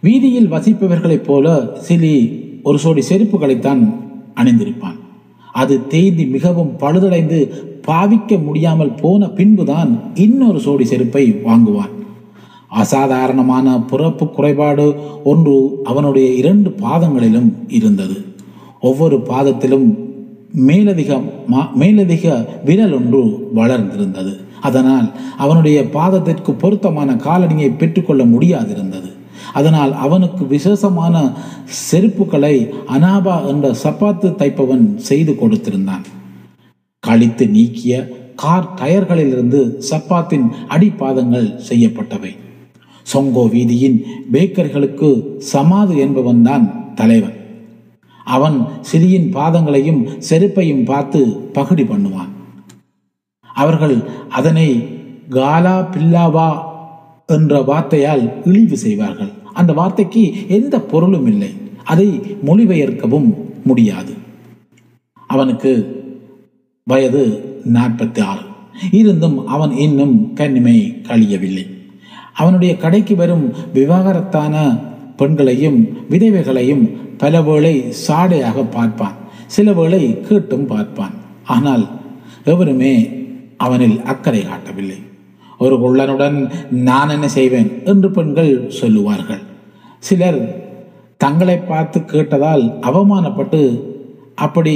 வீதியில் 0.00 0.52
வசிப்பவர்களைப் 0.52 1.24
போல 1.24 1.72
சிலி 1.88 2.40
ஒரு 2.62 2.78
சோடி 2.78 3.02
செருப்புகளைத்தான் 3.08 3.94
அணிந்திருப்பான். 4.34 4.98
அது 5.52 5.86
தேய்ந்து 5.86 6.24
மிகவும் 6.24 6.72
பழுதடைந்து 6.78 7.48
பாவிக்க 7.86 8.44
முடியாமல் 8.44 8.94
போன 8.94 9.28
பின்புதான் 9.28 9.98
இன்னொரு 10.14 10.60
சோடி 10.60 10.84
செருப்பை 10.84 11.32
வாங்குவான். 11.32 11.92
அசாதாரணமான 12.68 13.80
பிறப்பு 13.80 14.28
குறைபாடு 14.28 14.94
ஒன்று 15.24 15.80
அவனுடைய 15.84 16.32
இரண்டு 16.32 16.70
பாதங்களிலும் 16.70 17.50
இருந்தது. 17.68 18.24
ஒவ்வொரு 18.80 19.20
பாதத்திலும் 19.20 20.01
மேலதிக 20.52 21.20
மேலதிக 21.74 22.46
விரல் 22.64 22.92
ஒன்று 22.92 23.50
வளர்ந்திருந்தது. 23.54 24.40
அதனால் 24.60 25.10
அவனுடைய 25.36 25.82
பாதத்திற்கு 25.82 26.52
பொருத்தமான 26.52 27.14
காலணியை 27.14 27.76
பெற்றுக்கொள்ள 27.76 28.24
முடியாதிருந்தது. 28.24 29.10
அதனால் 29.52 29.92
அவனுக்கு 29.94 30.46
விசேஷமான 30.46 31.32
செருப்புகளை 31.90 32.68
அனாபா 32.88 33.46
என்ற 33.46 33.74
சப்பாத்து 33.84 34.28
தைப்பவன் 34.34 34.96
செய்து 34.96 35.32
கொடுத்திருந்தான். 35.32 36.04
கழித்து 37.00 37.48
நீக்கிய 37.48 38.08
கார் 38.34 38.68
டயர்களிலிருந்து 38.80 39.60
சப்பாத்தின் 39.90 40.46
அடிப்பாதங்கள் 40.68 41.54
செய்யப்பட்டவை. 41.68 42.32
சொங்கோ 43.14 43.44
வீதியின் 43.48 44.02
பேக்கர்களுக்கு 44.32 45.38
சமாது 45.38 45.96
என்பவன் 45.96 46.42
தான் 46.42 46.94
தலைவன். 46.94 47.36
அவன் 48.24 48.66
சிலியின் 48.92 49.30
பாதங்களையும் 49.30 50.22
செருப்பையும் 50.30 50.84
பார்த்து 50.84 51.26
பகுடி 51.26 51.82
பண்ணுவான். 51.82 52.28
அவர்கள் 53.54 54.08
அதனை 54.28 54.86
காலா 55.28 55.88
பில்லாவா 55.92 56.62
என்ற 57.26 57.60
வார்த்தையால் 57.60 58.46
இழிவு 58.46 58.76
செய்வார்கள். 58.76 59.30
அந்த 59.52 59.72
வார்த்தைக்கு 59.72 60.48
எந்த 60.48 60.80
பொருளும் 60.80 61.26
இல்லை. 61.26 61.50
அதை 61.84 62.20
மொழிபெயர்க்கவும் 62.44 63.34
முடியாது. 63.64 64.12
அவனுக்கு 65.26 66.00
வயது 66.84 67.54
நாற்பத்தி 67.72 68.22
ஆறு 68.22 68.40
இருந்தும் 68.90 69.46
அவன் 69.46 69.70
இன்னும் 69.70 70.32
கண்ணிமை 70.34 71.00
கழியவில்லை. 71.02 71.70
அவனுடைய 72.34 72.76
கடைக்கு 72.76 73.16
வரும் 73.16 73.52
விவாகரத்தான 73.74 74.80
பெண்களையும் 75.22 75.80
விதவைகளையும் 76.12 76.84
பல 77.22 77.42
வேளை 77.48 77.74
சாடையாக 78.06 78.58
பார்ப்பான் 78.76 79.18
சில 79.56 79.72
வேளை 79.78 80.02
கேட்டும் 80.28 80.68
பார்ப்பான். 80.72 81.16
ஆனால் 81.54 81.84
எவருமே 82.52 82.94
அவனில் 83.64 83.98
அக்கறை 84.12 84.42
காட்டவில்லை. 84.44 84.98
ஒரு 85.64 85.74
குள்ளனுடன் 85.82 86.38
நான் 86.88 87.12
என்ன 87.16 87.26
செய்வேன் 87.36 87.68
என்று 87.90 88.08
பெண்கள் 88.16 88.52
சொல்லுவார்கள். 88.80 89.42
சிலர் 90.08 90.40
தங்களை 91.24 91.56
பார்த்து 91.70 91.98
கேட்டதால் 92.12 92.64
அவமானப்பட்டு 92.88 93.60
அப்படி 94.44 94.74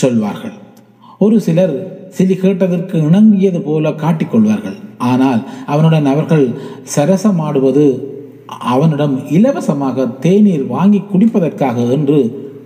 சொல்வார்கள். 0.00 0.56
ஒரு 1.24 1.36
சிலர் 1.46 1.74
சிலி 2.16 2.34
கேட்டதற்கு 2.42 2.96
இணங்கியது 3.06 3.60
போல 3.68 3.90
காட்டிக்கொள்வார்கள். 4.02 4.78
ஆனால் 5.10 5.40
அவனுடன் 5.72 6.06
அவர்கள் 6.12 6.46
சரசமாடுவது 6.94 7.86
அவனிடம் 8.56 9.30
இலவசமாக 9.30 10.06
தேநீர் 10.06 10.66
வாங்கி 10.66 11.00
குடிப்பதற்காக 11.12 11.90
என்று 11.90 12.18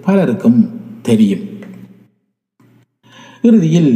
பலருக்கும் 0.04 0.60
தெரியும். 1.02 1.44
இறுதியில் 3.42 3.92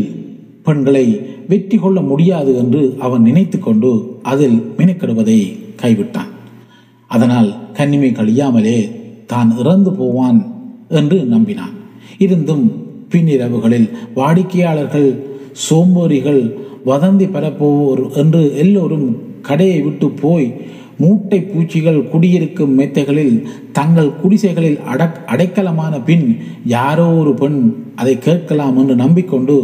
பெண்களை 0.63 1.07
வெற்றி 1.49 1.77
கொள்ள 1.79 2.01
முடியாது 2.01 2.57
என்று 2.57 2.97
அவன் 2.99 3.23
நினைத்து 3.23 3.59
கொண்டு 3.59 3.91
அதில் 4.23 4.59
மினக்கெடுவதை 4.79 5.39
கைவிட்டான். 5.83 6.33
அதனால் 7.11 7.51
கன்னிமை 7.73 8.11
கழியாமலே 8.13 8.79
தான் 9.27 9.51
இறந்து 9.59 9.93
போவான் 9.93 10.39
என்று 10.89 11.19
நம்பினான். 11.25 11.75
இருந்தும் 12.19 12.65
பின்னிரவுகளில் 13.11 13.89
வாடிக்கையாளர்கள் 14.15 15.11
சோம்போரிகள் 15.67 16.43
வதந்தி 16.87 17.27
பெறப்போவோர் 17.27 18.03
என்று 18.13 18.57
எல்லோரும் 18.57 19.07
கடையை 19.43 19.81
விட்டு 19.81 20.09
போய் 20.11 20.49
மூட்டை 20.99 21.43
பூச்சிகள் 21.43 22.09
குடியிருக்கும் 22.09 22.79
மெத்தைகளில் 22.79 23.49
தங்கள் 23.73 24.17
குடிசைகளில் 24.17 24.81
அடக் 24.81 25.23
அடைக்கலமான 25.27 26.05
பின் 26.05 26.39
யாரோ 26.65 27.15
ஒரு 27.15 27.35
பெண் 27.35 27.93
அதை 27.97 28.19
கேட்கலாம் 28.19 28.79
என்று 28.79 28.95
நம்பிக்கொண்டு 28.95 29.55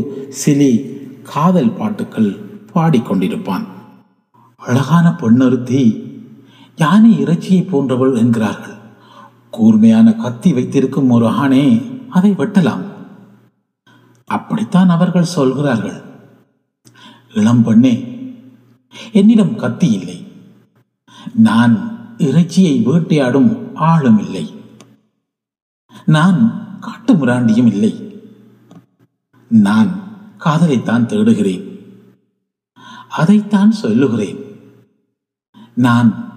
சிலி 0.47 0.91
காதல் 1.23 1.73
பாட்டுக்கள் 1.73 2.37
பாடிக்கொண்டிருப்பான். 2.75 3.65
அழகான 4.57 5.17
பெண்ணொருத்தி 5.21 6.11
யானை 6.77 7.21
இறைச்சியை 7.21 7.63
போன்றவள் 7.63 8.17
என்கிறார்கள். 8.17 8.75
கூர்மையான 9.51 10.13
கத்தி 10.13 10.53
வைத்திருக்கும் 10.53 11.11
ஒரு 11.11 11.27
ஆணே 11.27 11.83
அதை 12.09 12.31
வெட்டலாம். 12.31 12.83
அப்படித்தான் 14.27 14.89
அவர்கள் 14.89 15.25
சொல்கிறார்கள். 15.25 16.01
இளம் 17.35 17.63
பெண்ணே 17.63 18.05
என்னிடம் 19.13 19.57
கத்தி 19.57 19.93
இல்லை. 19.93 20.22
நான் 21.35 21.99
இறைச்சியை 22.19 22.79
வேட்டையாடும் 22.79 23.77
ஆளும் 23.77 24.19
இல்லை. 24.19 24.55
நான் 26.05 26.39
காட்டு 26.81 27.15
முராண்டியும் 27.15 27.67
இல்லை. 27.67 28.23
நான் 29.49 29.89
காதலைத்தான் 30.39 31.07
தேடுகிறேன். 31.07 31.81
அதைத்தான் 33.09 33.71
சொல்லுகிறேன். 33.71 34.39
நான் 35.75 36.33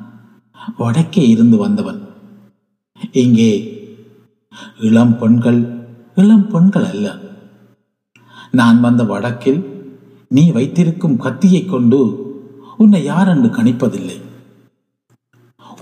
வடக்கே 0.77 1.27
இருந்து 1.27 1.57
வந்தவன். 1.57 2.07
இங்கே 3.11 3.73
இளம் 4.79 5.17
பெண்கள் 5.17 5.87
இளம் 6.15 6.47
பெண்கள் 6.47 6.83
அல்ல. 6.83 7.19
நான் 8.51 8.79
வந்த 8.79 9.03
வடக்கில் 9.03 9.73
நீ 10.29 10.51
வைத்திருக்கும் 10.51 11.17
கத்தியை 11.17 11.65
கொண்டு 11.65 11.99
உன்னை 12.77 13.03
யார் 13.03 13.27
என்று 13.27 13.49
கணிப்பதில்லை. 13.49 14.23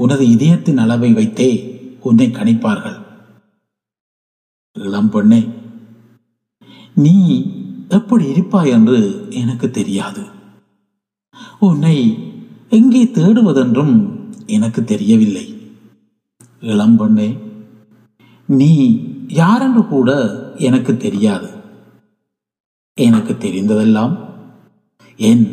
உனது 0.04 0.24
இதயத்தின் 0.36 0.82
அளவை 0.84 1.10
வைத்தே 1.14 1.50
உன்னை 2.00 2.28
கணிப்பார்கள். 2.30 2.98
இளம் 4.76 5.10
பெண்ணே 5.10 5.42
நீ 6.96 7.16
எப்படி 7.90 8.26
இருப்பாய் 8.34 8.72
என்று 8.78 8.98
எனக்கு 9.42 9.68
தெரியாது. 9.72 10.24
உன்னை 11.60 11.96
எங்கே 12.70 13.04
தேடுவதென்றும் 13.18 13.96
எனக்கு 14.56 14.82
தெரியவில்லை. 14.84 15.46
இளம் 16.72 16.98
பெண்ணே 16.98 17.30
நீ 18.50 18.72
யாரென்று 19.28 19.84
கூட 19.88 20.10
எனக்கு 20.70 20.94
தெரியாது. 20.98 21.50
எனக்கு 22.98 23.34
தெரிந்ததெல்லாம் 23.34 24.16
என் 25.20 25.46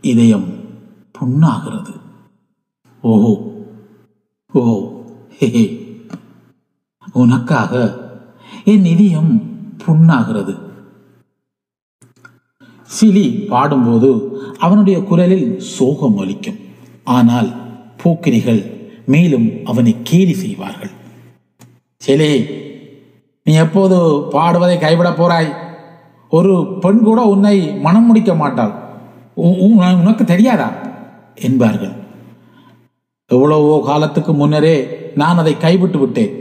இதயம் 0.00 0.48
புண்ணாகிறது. 1.18 1.94
ஓஹோ 3.04 3.32
ஓ 4.52 4.92
ஹே 5.38 5.86
உனக்காக 7.12 7.98
என் 8.64 8.84
இதயம் 8.84 9.42
புண்ணாகிறது. 9.86 10.58
சிலி 13.00 13.46
பாடும்போது 13.46 14.40
அவனுடைய 14.58 15.02
குரலில் 15.02 15.60
சோகம் 15.60 16.16
ஒலிக்கும் 16.16 16.58
ஆனால் 17.04 17.52
போக்கிரிகள் 18.04 18.90
மேலும் 19.06 19.50
அவனை 19.64 19.96
கேலி 20.02 20.34
செய்வார்கள். 20.34 20.90
சிலி 22.06 22.46
நீ 23.44 23.54
எப்போது 23.54 23.96
பாடுவதை 24.32 24.78
கைவிட 24.78 25.12
போறாய்? 25.12 25.54
ஒரு 26.30 26.76
பெண் 26.80 27.02
கூட 27.02 27.22
உன்னை 27.22 27.74
மனம் 27.74 28.06
முடிக்க 28.06 28.34
மாட்டாள். 28.34 28.72
உ- 29.34 29.74
உனக்கு 29.74 30.24
தெரியாதா? 30.24 30.72
என்பார்கள். 31.34 32.06
எவ்வளவோ 33.30 33.82
காலத்துக்கு 33.84 34.32
முன்னரே 34.32 34.86
நான் 35.14 35.36
அதை 35.36 35.56
கைவிட்டு 35.56 35.98
விட்டேன். 35.98 36.32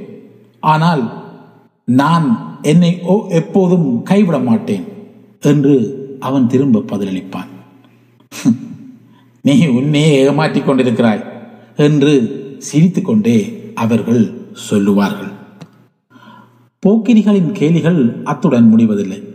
ஆனால் 0.60 1.04
நான் 1.86 2.58
என்னை 2.62 3.00
எப்போதும் 3.30 4.04
கைவிட 4.04 4.40
மாட்டேன் 4.40 4.84
என்று 5.42 5.76
அவன் 6.20 6.48
திரும்ப 6.48 6.80
பதிலளிப்பான். 6.80 7.50
நீ 9.42 9.68
உன்னையே 9.68 10.22
ஏமாற்றிக் 10.22 10.70
கொண்டிருக்கிறாய் 10.70 11.24
என்று 11.76 12.14
சிரித்துக்கொண்டே 12.58 13.72
அவர்கள் 13.76 14.52
சொல்லுவார்கள். 14.54 15.32
போக்கிரிகளின் 16.86 17.52
கேலிகள் 17.52 18.24
அத்துடன் 18.24 18.68
முடிவதில்லை. 18.68 19.27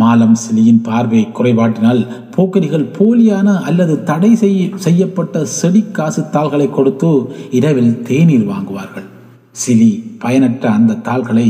மாலம் 0.00 0.36
சிலியின் 0.42 0.82
பார்வை 0.86 1.22
குறைபாட்டினால் 1.36 2.02
போக்கரிகள் 2.34 2.86
போலியான 2.96 3.48
அல்லது 3.68 3.94
தடை 4.10 4.30
செய்ய 4.42 4.68
செய்யப்பட்ட 4.86 5.44
செடி 5.58 5.82
காசு 5.96 6.22
தாள்களை 6.34 6.68
கொடுத்து 6.70 7.10
இரவில் 7.58 7.94
தேநீர் 8.08 8.46
வாங்குவார்கள். 8.52 9.06
சிலி 9.62 9.90
பயனற்ற 10.22 10.64
அந்த 10.78 11.00
தாள்களை 11.08 11.48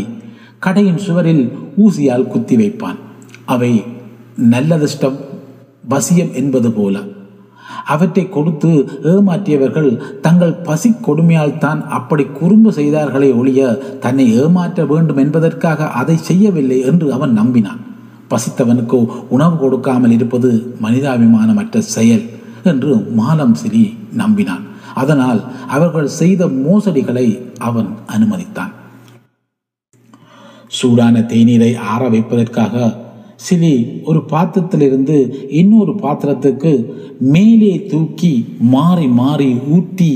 கடையின் 0.64 1.02
சுவரில் 1.07 1.45
ஊசியால் 1.85 2.31
குத்தி 2.33 2.57
வைப்பான். 2.57 2.99
அவை 3.55 3.73
நல்லதிஷ்டம் 4.52 5.19
வசியம் 5.93 6.33
என்பது 6.40 6.71
போல. 6.78 6.97
அவற்றை 7.95 8.25
கொடுத்து 8.28 8.71
ஏமாற்றியவர்கள் 9.12 9.90
தங்கள் 10.25 10.55
பசி 10.67 10.90
கொடுமையால் 11.07 11.59
தான் 11.59 11.81
அப்படி 11.99 12.25
குறும்பு 12.38 12.71
செய்தார்களே 12.78 13.31
ஒழிய 13.40 13.61
தன்னை 14.05 14.26
ஏமாற்ற 14.43 14.85
வேண்டும் 14.93 15.21
என்பதற்காக 15.25 15.90
அதை 16.00 16.17
செய்யவில்லை 16.31 16.78
என்று 16.90 17.07
அவன் 17.17 17.33
நம்பினான். 17.38 17.83
பசித்தவனுக்கு 18.31 18.99
உணவு 19.35 19.57
கொடுக்காமல் 19.57 20.15
இருப்பது 20.17 20.51
மனிதாபிமானமற்ற 20.85 21.79
செயல் 21.97 22.25
என்று 22.71 22.93
மாலம் 23.19 23.57
சிறி 23.63 23.85
நம்பினான். 24.21 24.65
அதனால் 25.03 25.41
அவர்கள் 25.77 26.17
செய்த 26.21 26.43
மோசடிகளை 26.65 27.27
அவன் 27.69 27.91
அனுமதித்தான். 28.15 28.73
சூடான 30.79 31.21
தேநீரை 31.33 31.73
ஆற 31.93 32.03
வைப்பதற்காக 32.15 32.75
சிலி 33.47 33.75
ஒரு 34.11 34.21
பாத்திரத்திலிருந்து 34.33 35.17
இன்னொரு 35.61 35.93
பாத்திரத்துக்கு 36.05 36.73
மேலே 37.35 37.75
தூக்கி 37.93 38.33
மாறி 38.75 39.07
மாறி 39.21 39.51
ஊற்றி 39.77 40.11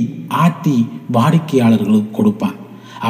ஆட்டி 0.44 0.77
வாடிக்கையாளர்களுக்கு 1.16 2.12
கொடுப்பான். 2.18 2.57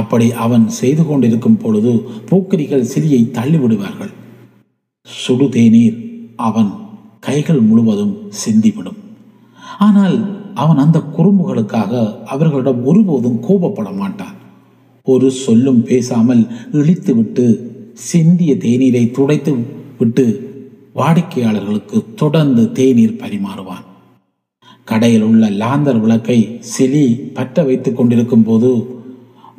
அப்படி 0.01 0.27
அவன் 0.45 0.67
செய்து 0.81 1.03
கொண்டிருக்கும் 1.07 1.61
பொழுது 1.63 1.93
பூக்கரிகள் 2.31 2.91
சிலியை 2.93 3.23
தள்ளிவிடுவார்கள். 3.39 4.13
சுடு 5.07 5.47
தேநீர் 5.49 5.97
அவன் 6.37 6.71
கைகள் 7.21 7.61
முழுவதும் 7.61 8.15
சிந்திவிடும் 8.43 9.01
ஆனால் 9.79 10.17
அவன் 10.55 10.77
அந்த 10.77 10.99
குறும்புகளுக்காக 11.17 11.93
அவர்களிடம் 12.25 12.81
ஒருபோதும் 12.85 13.39
கோபப்பட 13.49 13.89
மாட்டான். 13.97 14.37
ஒரு 15.07 15.29
சொல்லும் 15.45 15.83
பேசாமல் 15.83 16.43
இழித்துவிட்டு 16.73 17.47
சிந்திய 18.11 18.53
தேநீரை 18.65 19.05
துடைத்து 19.11 19.53
விட்டு 19.99 20.27
வாடிக்கையாளர்களுக்கு 20.95 21.99
தொடர்ந்து 22.15 22.65
தேநீர் 22.73 23.21
பரிமாறுவான். 23.23 23.87
கடையில் 24.85 25.23
உள்ள 25.23 25.47
லாந்தர் 25.63 26.01
விளக்கை 26.01 26.39
சிலி 26.73 27.07
பற்ற 27.33 27.65
வைத்துக் 27.65 27.97
கொண்டிருக்கும் 27.97 28.45
போது 28.45 28.71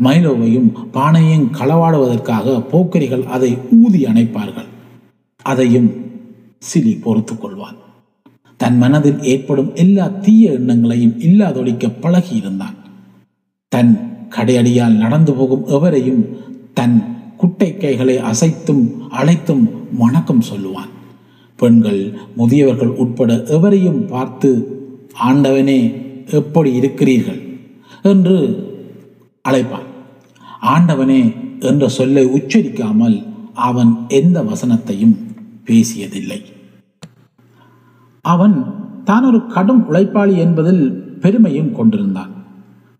மைலோவையும் 0.03 0.69
பானையும் 0.93 1.49
களவாடுவதற்காக 1.59 2.55
போக்கரிகள் 2.71 3.25
அதை 3.35 3.51
ஊதி 3.81 4.01
அணைப்பார்கள். 4.05 4.69
அதையும் 5.43 5.91
சிலி 6.73 7.01
பொறுத்துக் 7.01 7.45
கொள்வான். 7.45 7.77
தன் 8.57 8.77
மனதில் 8.77 9.23
ஏற்படும் 9.23 9.75
எல்லா 9.75 10.07
தீய 10.07 10.51
எண்ணங்களையும் 10.51 11.19
இல்லாதொழிக்க 11.19 11.89
பழகி 11.89 12.35
இருந்தான் 12.35 12.75
தன் 13.67 14.11
கடையடியால் 14.29 14.97
நடந்து 14.97 15.33
போகும் 15.33 15.67
எவரையும் 15.67 16.27
தன் 16.73 17.03
குட்டை 17.37 17.77
கைகளை 17.77 18.17
அசைத்தும் 18.17 19.07
அழைத்தும் 19.09 19.69
வணக்கம் 19.97 20.43
சொல்லுவான். 20.51 20.91
பெண்கள் 21.55 22.17
முதியவர்கள் 22.37 22.95
உட்பட 22.95 23.33
எவரையும் 23.33 24.07
பார்த்து 24.07 24.49
ஆண்டவனே 25.27 25.93
எப்படி 26.31 26.73
இருக்கிறீர்கள்? 26.73 27.41
என்று 28.03 28.35
அழைப்பான். 29.49 29.89
ஆண்டவனே 30.61 31.35
என்ற 31.59 31.87
சொல்லை 31.87 32.25
உச்சரிக்காமல் 32.25 33.23
அவன் 33.53 33.97
எந்த 34.07 34.41
வசனத்தையும் 34.41 35.17
பேசியதில்லை. 35.67 36.39
அவன் 38.25 38.55
தான் 39.03 39.25
ஒரு 39.25 39.39
கடும் 39.45 39.83
உழைப்பாளி 39.89 40.35
என்பதில் 40.37 40.83
பெருமையும் 41.23 41.71
கொண்டிருந்தான். 41.71 42.31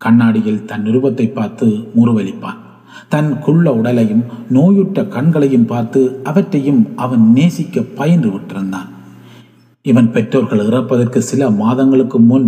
கண்ணாடியில் 0.00 0.64
தன் 0.64 0.86
உருவத்தை 0.86 1.26
பார்த்து 1.28 1.66
முறுவலிப்பான். 1.96 2.60
தன் 3.08 3.30
குள்ள 3.38 3.66
உடலையும் 3.74 4.24
நோயுற்ற 4.48 4.98
கண்களையும் 5.04 5.66
பார்த்து 5.66 6.00
அவற்றையும் 6.24 6.82
அவன் 6.96 7.24
நேசிக்க 7.32 7.82
பயின்று 7.98 8.30
விட்டிருந்தான். 8.34 8.90
இவன் 9.82 10.12
பெற்றோர்கள் 10.12 10.66
இறப்பதற்கு 10.66 11.18
சில 11.30 11.50
மாதங்களுக்கு 11.62 12.18
முன் 12.18 12.46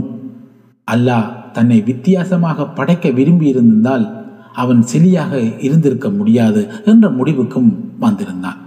அல்லாஹ் 0.88 1.32
தன்னை 1.52 1.78
வித்தியாசமாக 1.80 2.68
படைக்க 2.68 3.08
விரும்பியிருந்தால் 3.08 4.06
அவன் 4.52 4.82
சிலியாக 4.92 5.32
இருந்திருக்க 5.60 6.08
முடியாது 6.10 6.62
என்ற 6.84 7.08
முடிவுக்கும் 7.10 7.70
வந்திருந்தான். 7.98 8.60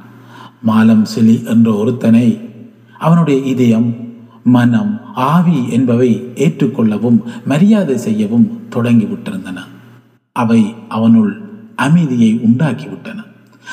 மாலம் 0.63 1.06
சிலி 1.15 1.45
என்ற 1.45 1.72
ஒருத்தனை 1.72 2.26
அவனுடைய 2.98 3.39
இதயம் 3.45 3.89
மனம் 4.43 5.00
ஆவி 5.13 5.69
என்பவை 5.69 6.10
ஏற்றுக்கொள்ளவும் 6.36 7.19
மரியாதை 7.45 7.98
செய்யவும் 7.98 8.48
தொடங்கிவிட்டிருந்தன. 8.76 9.58
அவை 10.32 10.74
அவனுள் 10.88 11.32
அமைதியை 11.76 12.39
உண்டாக்கிவிட்டன. 12.48 13.19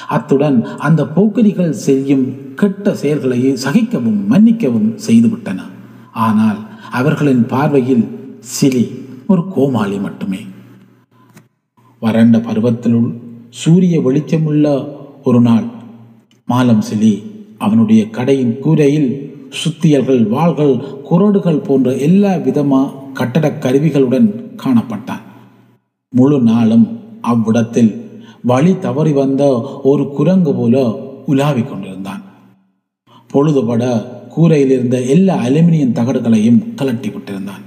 அத்துடன் 0.09 0.65
அந்த 0.65 1.07
போக்கரிகள் 1.17 1.71
செய்யும் 1.71 2.55
கெட்ட 2.55 2.95
செயல்களை 2.95 3.41
சகிக்கவும் 3.65 4.21
மன்னிக்கவும் 4.27 4.91
செய்துவிட்டன. 5.07 5.61
ஆனால் 6.13 6.59
அவர்களின் 6.91 7.47
பார்வையில் 7.47 8.07
சிலி 8.61 8.85
ஒரு 9.27 9.43
கோமாளி 9.49 9.99
மட்டுமே. 9.99 10.41
வறண்ட 12.01 12.39
பருவத்திலுள் 12.39 13.11
சூரிய 13.51 14.01
வெளிச்சமுள்ள 14.01 14.67
ஒரு 15.23 15.41
நாள் 15.41 15.75
மாலம் 16.51 16.83
சிலி. 16.93 17.23
அவனுடைய 17.59 18.11
கடையின் 18.11 18.59
கூரையில் 18.59 19.35
சுத்தியல்கள் 19.51 20.29
வாள்கள் 20.29 21.01
குரடுகள் 21.03 21.59
போன்ற 21.59 21.97
எல்லா 21.97 22.35
விதமா 22.35 22.93
கட்டடக் 23.13 23.63
கருவிகளுடன் 23.63 24.45
காணப்பட்டான். 24.57 25.21
முழு 26.11 26.41
நாளும் 26.41 27.01
அவ்விடத்தில் 27.21 28.21
வழி 28.43 28.79
தவறி 28.79 29.13
வந்த 29.13 29.45
ஒரு 29.83 30.09
குரங்கு 30.09 30.55
போல 30.55 30.89
உலாவிக் 31.27 31.69
கொண்டிருந்தான். 31.69 32.23
பொழுதுபட 33.29 34.05
கூரையில் 34.29 34.71
இருந்த 34.71 35.01
எல்லா 35.01 35.37
அலுமினியம் 35.37 35.93
தகடுகளையும் 35.93 36.63
கலட்டி 36.77 37.11
விட்டிருந்தான். 37.11 37.65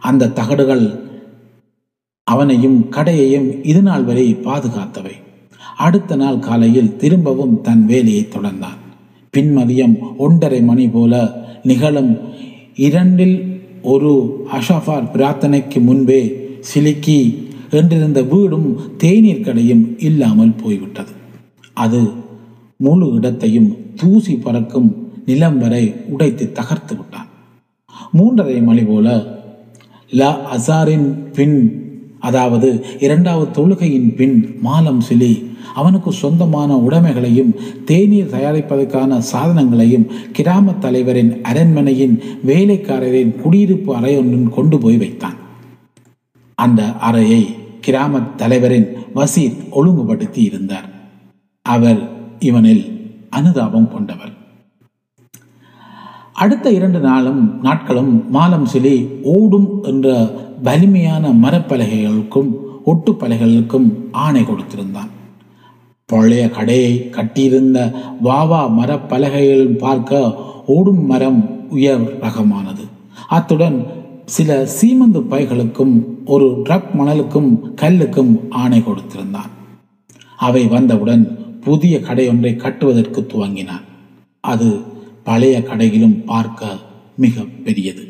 அந்த 0.00 0.28
தகடுகள் 0.28 1.00
அவனையும் 2.24 2.90
கடையையும் 2.90 3.64
இது 3.64 3.82
நாள் 3.82 4.02
வரை 4.02 4.34
பாதுகாத்தவை. 4.34 5.19
அடுத்த 5.86 6.16
நாள் 6.16 6.44
காலையில் 6.46 6.96
திரும்பவும் 6.96 7.56
தன் 7.60 7.84
வேலையை 7.86 8.24
தொடர்ந்தான். 8.24 8.78
பின்மதியம் 9.34 9.94
ஒன்றரை 10.16 10.60
மணி 10.62 10.86
போல 10.88 11.14
நிகழும் 11.62 12.12
இரண்டில் 12.86 13.36
ஒரு 13.92 14.12
அஷாஃபார் 14.52 15.10
பிரார்த்தனைக்கு 15.14 15.78
முன்பே 15.88 16.20
சிலிக்கி 16.70 17.20
என்றிருந்த 17.78 18.20
வீடும் 18.28 18.68
தேநீர் 18.96 19.44
கடையும் 19.44 19.84
இல்லாமல் 19.98 20.58
போய்விட்டது. 20.62 21.12
அது 21.84 22.00
முழு 22.76 23.06
இடத்தையும் 23.12 23.70
தூசி 23.96 24.34
பறக்கும் 24.36 24.90
நிலம் 25.26 25.58
வரை 25.58 25.84
உடைத்து 26.08 26.44
தகர்த்து 26.52 26.94
விட்டான். 26.96 27.28
மூன்றரை 28.16 28.56
மணி 28.68 28.82
போல 28.82 29.08
ல 30.12 30.22
அசாரின் 30.54 31.08
பின் 31.36 31.58
அதாவது 32.28 32.68
இரண்டாவது 33.00 33.48
தொழுகையின் 33.56 34.10
பின் 34.18 34.36
மாலம் 34.64 35.02
சிலி 35.08 35.32
அவனுக்கு 35.74 36.12
சொந்தமான 36.12 36.76
உடைமைகளையும் 36.76 37.54
தேநீர் 37.84 38.30
தயாரிப்பதற்கான 38.30 39.22
சாதனங்களையும் 39.32 40.06
கிராம 40.32 40.72
தலைவரின் 40.72 41.42
அரண்மனையின் 41.42 42.22
வேலைக்காரரின் 42.46 43.40
குடியிருப்பு 43.40 43.96
அறையொன்றின் 43.96 44.48
கொண்டு 44.48 44.78
போய் 44.78 44.96
வைத்தான். 44.96 45.34
அந்த 46.54 46.82
அறையை 46.82 47.54
கிராம 47.80 48.20
தலைவரின் 48.20 48.86
வசீத் 49.14 49.70
ஒழுங்குபடுத்தி 49.70 50.42
இருந்தார். 50.42 50.88
அவர் 51.62 52.10
இவனில் 52.38 53.14
அனுதாபம் 53.30 53.92
கொண்டவர். 53.92 54.38
அடுத்த 56.32 56.70
இரண்டு 56.70 56.98
நாளும் 56.98 57.60
நாட்களும் 57.60 58.30
மாலம் 58.30 58.66
சிலி 58.72 59.22
ஓடும் 59.22 59.82
என்ற 59.82 60.30
வலிமையான 60.62 61.30
மரப்பலகைகளுக்கும் 61.30 62.54
ஒட்டுப்பலகைகளுக்கும் 62.86 63.92
ஆணை 64.12 64.42
கொடுத்திருந்தான். 64.42 65.10
பழைய 66.10 66.50
கடையை 66.50 67.10
கட்டியிருந்த 67.10 67.78
வாவா 68.24 68.62
மரப்பலகைகளும் 68.78 69.78
பார்க்க 69.78 70.34
ஓடும் 70.66 71.06
மரம் 71.06 71.68
உயர் 71.70 72.18
ரகமானது. 72.18 72.84
அத்துடன் 73.28 73.86
சில 74.24 74.68
சீமந்து 74.80 75.20
பைகளுக்கும் 75.30 76.04
ஒரு 76.24 76.62
ட்ரக் 76.64 76.90
மணலுக்கும் 76.98 77.58
கல்லுக்கும் 77.76 78.32
ஆணை 78.50 78.78
கொடுத்திருந்தான். 78.78 79.50
அவை 80.36 80.66
வந்தவுடன் 80.66 81.24
புதிய 81.60 81.98
கடையொன்றை 81.98 82.56
கட்டுவதற்கு 82.56 83.26
துவங்கினான். 83.28 83.86
அது 84.40 84.80
பழைய 85.24 85.62
கடையிலும் 85.62 86.24
பார்க்க 86.24 86.76
மிக 87.16 87.42
பெரியது. 87.64 88.09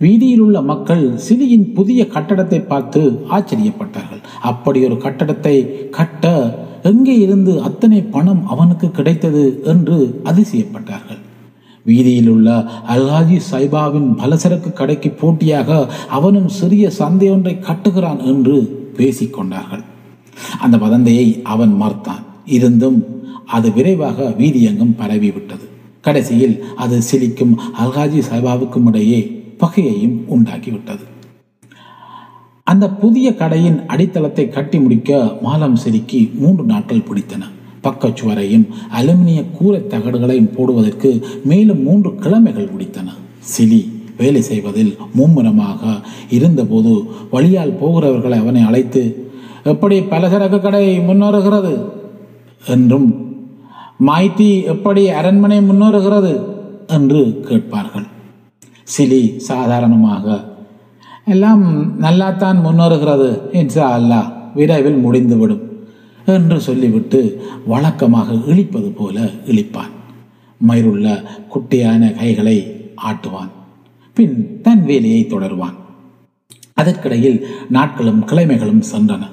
வீதியில் 0.00 0.40
உள்ள 0.44 0.58
மக்கள் 0.70 1.04
சிலியின் 1.26 1.66
புதிய 1.76 2.00
கட்டடத்தை 2.14 2.58
பார்த்து 2.72 3.00
ஆச்சரியப்பட்டார்கள். 3.36 4.20
அப்படி 4.50 4.78
ஒரு 4.88 4.96
கட்டடத்தை 5.04 5.54
கட்ட 5.98 6.24
எங்கே 6.90 7.14
இருந்து 7.18 7.52
அத்தனை 7.68 8.00
பணம் 8.16 8.42
அவனுக்கு 8.54 8.88
கிடைத்தது 8.98 9.44
என்று 9.72 9.98
அதிசயப்பட்டார்கள். 10.30 11.20
வீதியில் 11.86 12.30
உள்ள 12.34 12.50
அல்ஹாஜி 12.94 13.38
சைபாவின் 13.50 14.10
பலசரக்கு 14.20 14.72
கடைக்கு 14.72 15.10
போட்டியாக 15.22 15.78
அவனும் 16.18 16.50
சிறிய 16.58 16.90
சந்தை 16.98 17.30
ஒன்றை 17.34 17.54
கட்டுகிறான் 17.68 18.20
என்று 18.32 18.56
பேசிக்கொண்டார்கள். 18.98 19.84
அந்த 20.64 20.76
வதந்தையை 20.84 21.26
அவன் 21.54 21.74
மறுத்தான். 21.82 22.24
இருந்தும் 22.56 22.98
அது 23.56 23.68
விரைவாக 23.78 24.28
வீதியெங்கும் 24.40 24.94
பரவிவிட்டது. 25.00 25.66
கடைசியில் 26.06 26.56
அது 26.84 26.98
சிலிக்கும் 27.10 27.56
அல்ஹாஜி 27.82 28.20
சைபாவுக்கும் 28.30 28.88
இடையே 28.92 29.20
பகையையும் 29.58 30.24
உண்டாக்கிவிட்டது. 30.30 31.04
அந்த 32.64 32.90
புதிய 32.90 33.34
கடையின் 33.34 33.86
அடித்தளத்தை 33.86 34.48
கட்டி 34.48 34.78
முடிக்க 34.78 35.38
மாலம் 35.42 35.74
செலுக்கி 35.74 36.30
மூன்று 36.34 36.64
நாட்கள் 36.64 37.06
பிடித்தன. 37.08 37.42
பக்கச்சுவரையும் 37.82 38.68
அலுமினிய 39.00 39.44
கூரை 39.50 39.80
தகடுகளையும் 39.80 40.54
போடுவதற்கு 40.54 41.26
மேலும் 41.44 41.82
மூன்று 41.82 42.10
கிழமைகள் 42.10 42.70
பிடித்தன. 42.72 43.08
சிலி 43.58 43.88
வேலை 44.16 44.42
செய்வதில் 44.42 44.96
மும்முரமாக 45.14 46.00
இருந்தபோது 46.30 47.04
வழியால் 47.30 47.78
போகிறவர்களை 47.80 48.38
அவனை 48.38 48.62
அழைத்து 48.62 49.30
எப்படி 49.64 50.00
பலசரக்கு 50.00 50.60
கடை 50.60 51.00
முன்னேறுகிறது? 51.00 51.84
என்றும் 52.66 53.08
மாய்த்தி 54.06 54.64
எப்படி 54.64 55.10
அரண்மனை 55.10 55.58
முன்னேறுகிறது? 55.58 56.32
என்று 56.86 57.44
கேட்பார்கள். 57.48 58.05
சிலி 58.86 59.36
சாதாரணமாக. 59.36 60.44
எல்லாம் 61.24 61.98
நல்லாத்தான் 61.98 62.58
முன்னேறுகிறது 62.66 63.28
இன்ஷா 63.52 63.86
அல்லாஹ் 63.98 64.32
விரைவில் 64.54 64.96
முடிந்துவிடும் 64.96 65.62
என்று 66.26 66.60
சொல்லிவிட்டு 66.60 67.42
வழக்கமாக 67.66 68.32
இழிப்பது 68.32 68.90
போல 68.90 69.20
இழிப்பான். 69.46 69.92
மயிருள்ள 70.68 71.22
குட்டியான 71.54 72.16
கைகளை 72.16 72.56
ஆட்டுவான். 73.06 73.50
பின் 74.14 74.60
தன் 74.62 74.84
வேலையை 74.84 75.26
தொடருவான். 75.30 75.76
அதற்கிடையில் 76.80 77.42
நாட்களும் 77.68 78.24
கிழமைகளும் 78.26 78.82
சென்றன. 78.92 79.26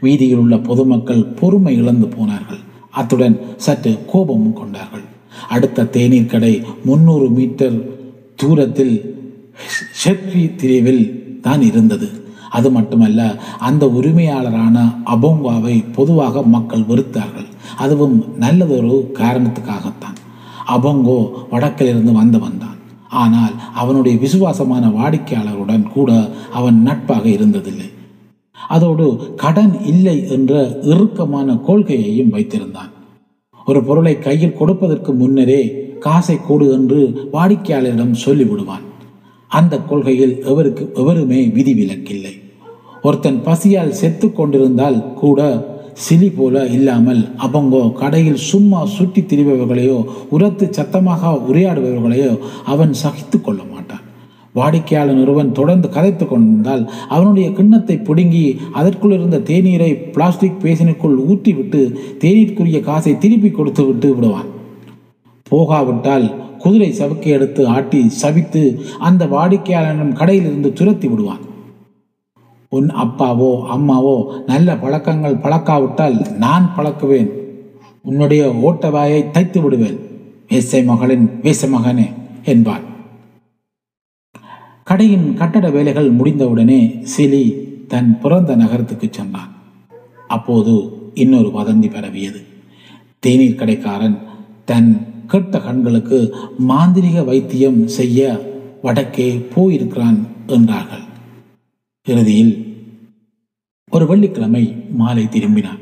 வீதியில் 0.00 0.36
உள்ள 0.36 0.58
பொதுமக்கள் 0.58 1.24
பொறுமை 1.24 1.76
இழந்து 1.76 2.08
போனார்கள். 2.08 2.58
அத்துடன் 2.90 3.40
சற்று 3.56 3.98
கோபமும் 4.06 4.52
கொண்டார்கள். 4.52 5.04
அடுத்த 5.48 5.84
தேநீர் 5.84 6.26
கடை 6.26 6.62
முன்னூறு 6.84 7.30
மீட்டர் 7.30 8.00
தூரத்தில் 8.42 8.96
ஷெட்ரி 10.02 10.44
திரிவில் 10.60 11.04
தான் 11.46 11.62
இருந்தது. 11.70 12.08
அது 12.56 12.68
மட்டுமல்ல 12.76 13.20
அந்த 13.68 13.84
உரிமையாளரான 13.98 14.76
அபோங்காவை 15.14 15.76
பொதுவாக 15.98 16.42
மக்கள் 16.54 16.88
வெறுத்தார்கள். 16.90 17.48
அதுவும் 17.84 18.16
நல்லதொரு 18.44 18.96
காரணத்துக்காகத்தான். 19.20 20.18
அபோங்கோ 20.74 21.18
வடக்கிலிருந்து 21.52 22.12
வந்து 22.20 22.38
வந்தான். 22.38 22.78
ஆனால் 23.22 23.54
அவனுடைய 23.80 24.14
விசுவாசமான 24.18 24.84
வாடிக்கையாளருடன் 24.98 25.86
கூட 25.96 26.10
அவன் 26.58 26.78
நட்பாக 26.86 27.24
இருந்ததில்லை. 27.28 27.88
அதோடு 28.74 29.06
கடன் 29.42 29.74
இல்லை 29.92 30.16
என்ற 30.28 30.52
இறுக்கமான 30.92 31.54
கொள்கையையும் 31.68 32.32
வைத்திருந்தான். 32.34 32.92
ஒரு 33.66 33.80
பொருளை 33.88 34.14
கையில் 34.18 34.58
கொடுப்பதற்கு 34.60 35.10
முன்னரே 35.12 35.62
காசை 36.06 36.36
கொடு 36.48 36.66
என்று 36.76 37.00
வாடிக்கையாளரிடம் 37.34 38.14
சொல்லிவிடுவான். 38.24 38.84
அந்த 39.50 39.74
கொள்கையில் 39.90 40.34
எவருக்கு 40.50 40.84
எவருமே 41.00 41.40
விதிவிலக்கில்லை 41.56 42.34
ஒருத்தன் 43.06 43.40
பசியால் 43.46 43.98
செத்து 44.00 44.26
கொண்டிருந்தால் 44.32 44.98
கூட 45.20 45.40
சிலி 46.04 46.28
போல 46.36 46.56
இல்லாமல் 46.76 47.20
அவங்கோ 47.46 47.80
கடையில் 48.00 48.38
சும்மா 48.50 48.80
சுட்டி 48.94 49.22
திரிபவர்களையோ 49.22 49.98
உரத்து 50.34 50.66
சத்தமாக 50.78 51.32
உரையாடுபவர்களையோ 51.48 52.30
அவன் 52.72 52.92
சகித்து 53.02 53.38
கொள்ள 53.40 53.60
மாட்டான். 53.72 54.06
வாடிக்கையாளர் 54.54 55.20
ஒருவன் 55.24 55.52
தொடர்ந்து 55.58 55.88
கதைத்து 55.96 56.24
கொண்டிருந்தால் 56.26 56.82
அவனுடைய 57.14 57.48
கிண்ணத்தை 57.58 57.96
பிடுங்கி 58.08 58.44
அதற்குள் 58.78 59.14
இருந்த 59.18 59.38
தேநீரை 59.50 59.90
பிளாஸ்டிக் 60.14 60.62
பேசினுக்குள் 60.64 61.16
ஊற்றிவிட்டு 61.28 61.82
தேநீருக்குரிய 62.24 62.80
காசை 62.90 63.14
திருப்பி 63.24 63.50
கொடுத்து 63.50 63.84
விட்டு 63.86 64.10
விடுவான். 64.14 64.50
போகாவிட்டால் 65.52 66.26
குதிரை 66.58 66.90
சவுக்கை 66.90 67.26
எடுத்து 67.26 67.66
ஆட்டி 67.66 68.00
சவித்து 68.22 68.62
அந்த 68.98 69.26
வாடிக்கையாளரிடம் 69.26 70.18
கடையிலிருந்து 70.20 70.72
துரத்தி 70.72 71.08
விடுவான். 71.08 71.42
உன் 72.68 72.88
அப்பாவோ 72.88 73.50
அம்மாவோ 73.74 74.16
நல்ல 74.46 74.76
பழக்கங்கள் 74.76 75.42
பழக்காவிட்டால் 75.46 76.36
நான் 76.36 76.72
பழக்குவேன். 76.76 77.30
உன்னுடைய 78.02 78.42
ஓட்ட 78.52 78.90
வாயை 78.90 79.20
தைத்து 79.32 79.60
விடுவேன். 79.62 79.98
வேசை 80.48 80.84
மகளின் 80.84 81.26
வேச 81.42 81.68
மகனே 81.74 82.06
என்பான். 82.44 82.86
கடையின் 84.84 85.34
கட்டட 85.34 85.70
வேலைகள் 85.70 86.16
முடிந்தவுடனே 86.16 86.80
சிலி 87.16 87.44
தன் 87.86 88.10
பிறந்த 88.20 88.56
நகரத்துக்கு 88.56 89.08
சென்றான். 89.10 89.52
அப்போது 90.28 90.74
இன்னொரு 91.14 91.48
வதந்தி 91.48 91.88
பரவியது. 91.92 92.40
தேநீர் 93.18 93.54
கடைக்காரன் 93.54 94.18
தன் 94.64 94.90
கெட்ட 95.26 95.60
கண்களுக்கு 95.60 96.34
மாந்திரிக 96.68 97.24
வைத்தியம் 97.24 97.86
செய்ய 97.86 98.50
வடக்கே 98.82 99.46
போயிருக்கிறான் 99.54 100.26
என்றார்கள். 100.46 101.02
இறுதியில் 102.04 102.76
ஒரு 103.90 104.06
வெள்ளிக்கிழமை 104.06 104.76
மாலை 104.90 105.24
திரும்பினான். 105.24 105.80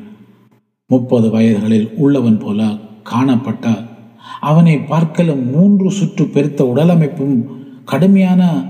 முப்பது 0.87 1.29
வயதுகளில் 1.29 1.95
உள்ளவன் 1.95 2.39
போல 2.39 2.77
காணப்பட்ட 3.03 3.89
அவனை 4.41 4.77
பார்க்கலும் 4.77 5.51
மூன்று 5.51 5.91
சுற்று 5.91 6.27
பெருத்த 6.27 6.65
உடலமைப்பும் 6.65 7.45
கடுமையான 7.85 8.65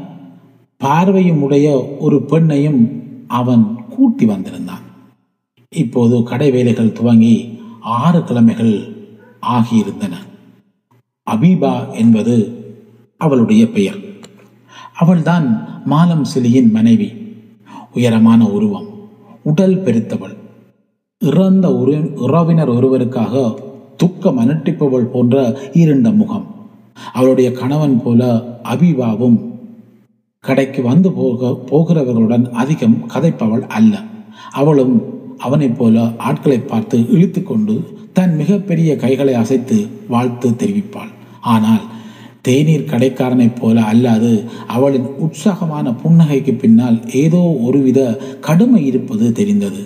பார்வையும் 0.76 1.42
உடைய 1.42 1.96
ஒரு 1.98 2.16
பெண்ணையும் 2.16 3.02
அவன் 3.28 3.88
கூட்டி 3.88 4.24
வந்திருந்தான். 4.24 4.82
இப்போது 5.68 6.22
கடை 6.22 6.50
வேலைகள் 6.50 6.92
துவங்கி 6.92 7.58
ஆறு 7.80 8.18
கிழமைகள் 8.18 8.94
ஆகியிருந்தன. 9.42 10.14
அபீபா 11.30 11.92
என்பது 11.92 12.64
அவளுடைய 13.16 13.70
பெயர். 13.70 13.98
அவள்தான் 14.94 15.68
மாலம் 15.84 16.24
சிலியின் 16.34 16.70
மனைவி. 16.70 17.12
உயரமான 17.94 18.48
உருவம். 18.48 18.86
உடல் 19.42 19.82
பெருத்தவள். 19.82 20.36
இறந்த 21.18 21.68
உரு 21.68 22.12
உறவினர் 22.14 22.70
ஒருவருக்காக 22.70 23.54
துக்கம் 23.96 24.38
அனுட்டிப்பவள் 24.38 25.04
போன்ற 25.04 25.58
இருண்ட 25.72 26.10
முகம். 26.10 26.46
அவளுடைய 27.12 27.52
கணவன் 27.52 28.02
போல 28.02 28.42
அபிபாவும் 28.64 29.38
கடைக்கு 30.40 30.82
வந்து 30.82 31.12
போக 31.12 31.58
போகிறவர்களுடன் 31.66 32.50
அதிகம் 32.50 33.04
கதைப்பவள் 33.08 33.66
அல்ல. 33.68 34.02
அவளும் 34.52 35.02
அவனைப் 35.38 35.78
போல 35.78 36.12
ஆட்களை 36.18 36.58
பார்த்து 36.58 37.10
இழுத்து 37.10 37.42
கொண்டு 37.42 37.99
தன் 38.20 38.36
மிகப்பெரிய 38.36 38.90
கைகளை 38.96 39.34
அசைத்து 39.34 39.76
வாழ்த்து 40.08 40.48
தெரிவிப்பாள். 40.62 41.12
ஆனால் 41.54 41.84
தேநீர் 42.46 42.90
கடைக்காரனைப் 42.90 43.56
போல 43.60 43.76
அல்லாது 43.80 44.32
அவளின் 44.66 45.06
உற்சாகமான 45.24 45.86
புன்னகைக்கு 46.02 46.52
பின்னால் 46.58 46.98
ஏதோ 47.22 47.40
ஒருவித 47.66 48.00
கடுமை 48.46 48.82
இருப்பது 48.84 49.26
தெரிந்தது. 49.32 49.82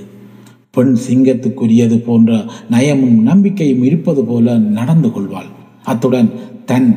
பெண் 0.70 0.94
சிங்கத்துக்குரியது 1.06 1.98
போன்ற 1.98 2.30
நயமும் 2.70 3.18
நம்பிக்கையும் 3.30 3.82
இருப்பது 3.82 4.24
போல 4.24 4.56
நடந்து 4.78 5.10
கொள்வாள். 5.12 5.50
அத்துடன் 5.84 6.30
தன் 6.70 6.90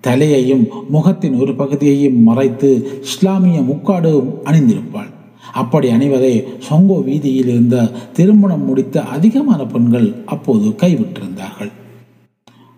தலையையும் 0.00 0.64
முகத்தின் 0.90 1.38
ஒரு 1.38 1.54
பகுதியையும் 1.54 2.20
மறைத்து 2.22 2.70
இஸ்லாமிய 3.02 3.60
முக்காடு 3.60 4.14
அணிந்திருப்பாள். 4.44 5.11
அப்படி 5.60 5.88
அணிவதை 5.90 6.32
சொங்கோ 6.68 6.96
வீதியில் 7.08 7.50
இருந்த 7.52 7.76
திருமணம் 8.16 8.64
முடித்த 8.64 9.02
அதிகமான 9.14 9.60
பெண்கள் 9.72 10.08
அப்போது 10.34 10.68
கைவிட்டிருந்தார்கள். 10.82 11.72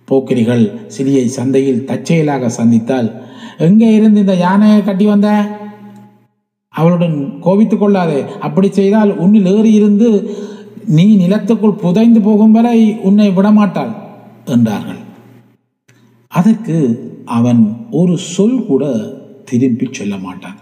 போக்கிரிகள் 0.09 0.65
சிலியை 0.95 1.27
சந்தையில் 1.37 1.85
தற்செயலாக 1.91 2.51
சந்தித்தால் 2.57 3.09
எங்கே 3.67 3.91
இருந்து 3.95 4.21
இந்த 4.21 4.35
யானையை 4.37 4.81
கட்டி 4.83 5.05
வந்த? 5.05 5.29
அவளுடன் 6.75 7.17
கோபித்துக் 7.41 7.83
கொள்ளாதே. 7.83 8.21
அப்படி 8.47 8.69
செய்தால் 8.71 9.13
உன்னில் 9.17 9.49
ஏறி 9.55 9.73
இருந்து 9.73 10.09
நீ 10.97 11.07
நிலத்துக்குள் 11.17 11.81
புதைந்து 11.85 12.21
போகும் 12.21 12.55
வரை 12.57 12.79
உன்னை 13.09 13.29
விடமாட்டாள் 13.31 13.93
என்றார்கள். 14.55 15.01
அதற்கு 16.33 16.77
அவன் 17.39 17.63
ஒரு 17.91 18.15
சொல் 18.35 18.61
கூட 18.67 18.85
திரும்பி 19.51 19.87
சொல்ல 19.91 20.15
மாட்டான். 20.27 20.59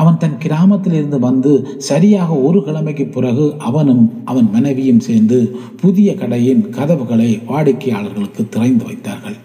அவன் 0.00 0.20
தன் 0.22 0.38
கிராமத்தில் 0.44 0.96
இருந்து 0.98 1.18
வந்து 1.18 1.52
சரியாக 1.88 2.30
ஒரு 2.48 2.58
கிழமைக்கு 2.66 3.04
பிறகு 3.12 3.46
அவனும் 3.68 4.04
அவன் 4.30 4.48
மனைவியும் 4.52 5.04
சேர்ந்து 5.06 5.38
புதிய 5.82 6.14
கடையின் 6.14 6.62
கதவுகளை 6.76 7.30
வாடிக்கையாளர்களுக்கு 7.50 8.42
திறந்து 8.48 8.84
வைத்தார்கள். 8.84 9.36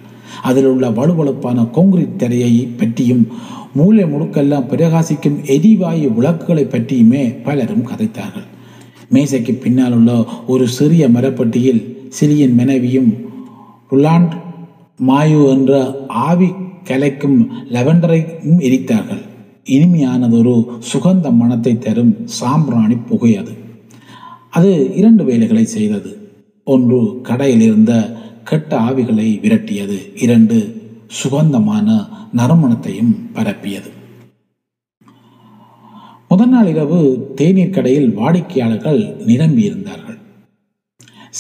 அதில் 0.42 0.66
உள்ள 0.66 0.86
வலுவழுப்பான 0.90 1.66
கொங்கிரீட் 1.78 2.16
திரையை 2.16 2.54
பற்றியும் 2.80 3.26
மூளை 3.74 4.04
முழுக்கெல்லாம் 4.04 4.70
பிரகாசிக்கும் 4.72 5.38
எரிவாயு 5.56 6.08
விளக்குகளை 6.18 6.66
பற்றியுமே 6.66 7.24
பலரும் 7.48 7.88
கதைத்தார்கள். 7.88 8.48
மேசைக்கு 9.14 9.54
பின்னால் 9.64 9.96
உள்ள 9.98 10.12
ஒரு 10.48 10.68
சிறிய 10.78 11.04
மரப்பட்டியில் 11.10 11.84
சிலியின் 12.20 12.56
மனைவியும் 12.56 13.12
புலாண்ட் 13.92 14.34
மாயு 15.08 15.42
என்ற 15.50 15.72
ஆவி 16.08 16.50
கலைக்கும் 16.90 17.38
லெவண்டரையும் 17.76 18.60
எரித்தார்கள். 18.68 19.24
இனிமையானதொரு 19.66 20.80
சுகந்த 20.94 21.34
மனத்தை 21.34 21.78
தரும் 21.78 22.28
சாம்பிராணி 22.28 22.96
புகை 22.96 23.38
அது. 23.38 23.54
அது 24.50 24.96
இரண்டு 24.96 25.24
வேலைகளை 25.24 25.66
செய்தது. 25.66 26.32
ஒன்று 26.64 27.20
கடையில் 27.22 27.62
இருந்த 27.62 28.18
கெட்ட 28.44 28.80
ஆவிகளை 28.80 29.40
விரட்டியது. 29.40 30.22
இரண்டு 30.22 30.82
சுகந்தமான 31.08 32.08
நறுமணத்தையும் 32.36 33.30
பரப்பியது. 33.34 33.90
முதல் 36.30 36.50
நாள் 36.50 36.68
இரவு 36.68 37.32
தேநீர் 37.36 37.70
கடையில் 37.70 38.14
வாடிக்கையாளர்கள் 38.14 39.16
நிரம்பியிருந்தார்கள். 39.26 40.18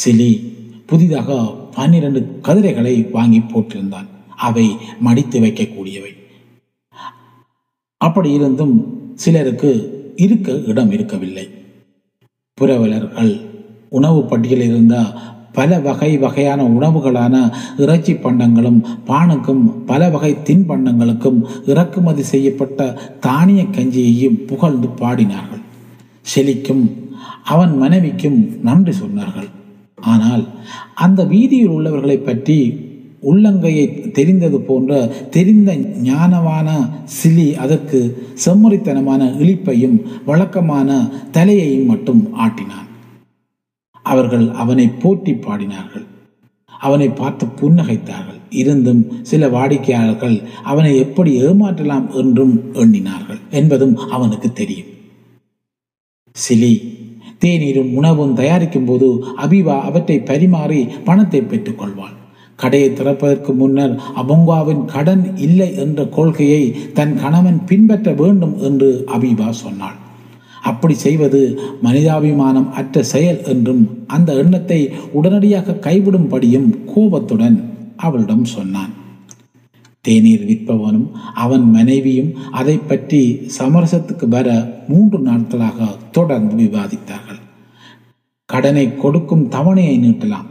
சிலி 0.06 0.54
புதிதாக 0.86 1.56
பன்னிரண்டு 1.76 2.40
கதிரைகளை 2.44 3.12
வாங்கி 3.12 3.40
போட்டிருந்தான். 3.40 4.08
அவை 4.36 4.78
மடித்து 5.00 5.40
வைக்கக்கூடியவை. 5.40 6.22
அப்படி 8.06 8.30
இருந்தும் 8.38 8.76
சிலருக்கு 9.24 9.72
இருக்க 10.26 10.52
இடம் 10.72 10.92
இருக்கவில்லை. 10.96 11.46
புரவலர்கள் 12.58 13.34
உணவு 13.98 14.20
பட்டியலில் 14.24 14.70
இருந்த 14.70 14.96
பல 15.58 15.72
வகை 15.86 16.10
வகையான 16.24 16.62
உணவுகளான 16.76 17.36
இறைச்சி 17.84 18.13
பண்டங்களும் 18.24 18.80
பானுக்கும் 19.10 19.63
பல 19.89 20.02
வகை 20.13 20.32
தின்பண்டங்களுக்கும் 20.48 21.39
இறக்குமதி 21.72 22.24
செய்யப்பட்ட 22.32 22.88
தானிய 23.26 23.63
கஞ்சியையும் 23.76 24.39
புகழ்ந்து 24.50 24.89
பாடினார்கள். 25.02 25.63
செலிக்கும் 26.32 26.84
அவன் 27.54 27.74
மனைவிக்கும் 27.84 28.39
நன்றி 28.68 28.94
சொன்னார்கள். 29.02 29.50
ஆனால் 30.13 30.44
அந்த 31.06 31.22
வீதியில் 31.34 31.74
உள்ளவர்களை 31.76 32.18
பற்றி 32.20 32.58
உள்ளங்கையை 33.30 33.86
தெரிந்தது 34.12 34.58
போன்ற 34.62 34.92
தெரிந்த 35.30 35.72
ஞானமான 36.10 36.70
சிலி 37.18 37.48
அதற்கு 37.64 38.00
செம்முறைத்தனமான 38.46 39.22
இழிப்பையும் 39.42 39.98
வழக்கமான 40.26 40.90
தலையையும் 41.32 41.86
மட்டும் 41.86 42.24
ஆட்டினான். 42.46 42.90
அவர்கள் 44.06 44.48
அவனை 44.62 44.88
போற்றி 45.04 45.34
பாடினார்கள். 45.34 46.08
அவனை 46.80 47.10
பார்த்து 47.10 47.46
புன்னகைத்தார்கள். 47.62 48.40
இருந்தும் 48.62 49.04
சில 49.22 49.48
வாடிக்கையாளர்கள் 49.50 50.36
அவனை 50.64 50.92
எப்படி 50.98 51.32
ஏமாற்றலாம் 51.42 52.08
என்றும் 52.22 52.56
எண்ணினார்கள் 52.74 53.40
என்பதும் 53.50 53.96
அவனுக்கு 54.16 54.50
தெரியும். 54.54 54.92
சிலி 56.36 56.74
தேநீரும் 57.42 57.94
உணவும் 57.94 58.36
தயாரிக்கும் 58.36 58.86
போது 58.86 59.08
அபிவா 59.44 59.78
அவற்றை 59.82 60.18
பரிமாறி 60.20 60.82
பணத்தை 61.08 61.42
பெற்றுக் 61.42 61.80
கொள்வாள் 61.80 62.16
கடையை 62.63 62.89
திறப்பதற்கு 62.93 63.54
முன்னர் 63.62 63.95
அபங்காவின் 64.21 64.86
கடன் 64.93 65.26
இல்லை 65.47 65.69
என்ற 65.86 66.06
கொள்கையை 66.17 66.63
தன் 66.99 67.13
கணவன் 67.23 67.60
பின்பற்ற 67.71 68.12
வேண்டும் 68.21 68.56
என்று 68.69 68.89
அபிபா 69.17 69.49
சொன்னாள். 69.63 69.97
அப்படி 70.69 70.95
செய்வது 71.06 71.39
மனிதாபிமானம் 71.86 72.67
அற்ற 72.80 73.04
செயல் 73.13 73.39
என்றும் 73.54 73.82
அந்த 74.15 74.30
எண்ணத்தை 74.41 74.82
உடனடியாக 75.19 75.80
கைவிடும்படியும் 75.88 76.69
கோபத்துடன் 76.91 77.58
அவளிடம் 78.06 78.45
சொன்னான். 78.54 78.93
தேநீர் 80.06 80.45
விற்பவனும் 80.47 81.06
அவன் 81.43 81.65
மனைவியும் 81.76 82.32
அதை 82.60 82.78
பற்றி 82.89 83.21
சமரசத்துக்கு 83.58 84.26
வர 84.38 84.47
மூன்று 84.89 85.19
நாட்களாக 85.28 85.88
தொடர்ந்து 86.17 86.56
விவாதித்தார்கள். 86.63 87.41
கடனை 88.49 88.86
கொடுக்கும் 89.04 89.45
தவணையை 89.56 89.95
நீட்டலாம். 90.06 90.49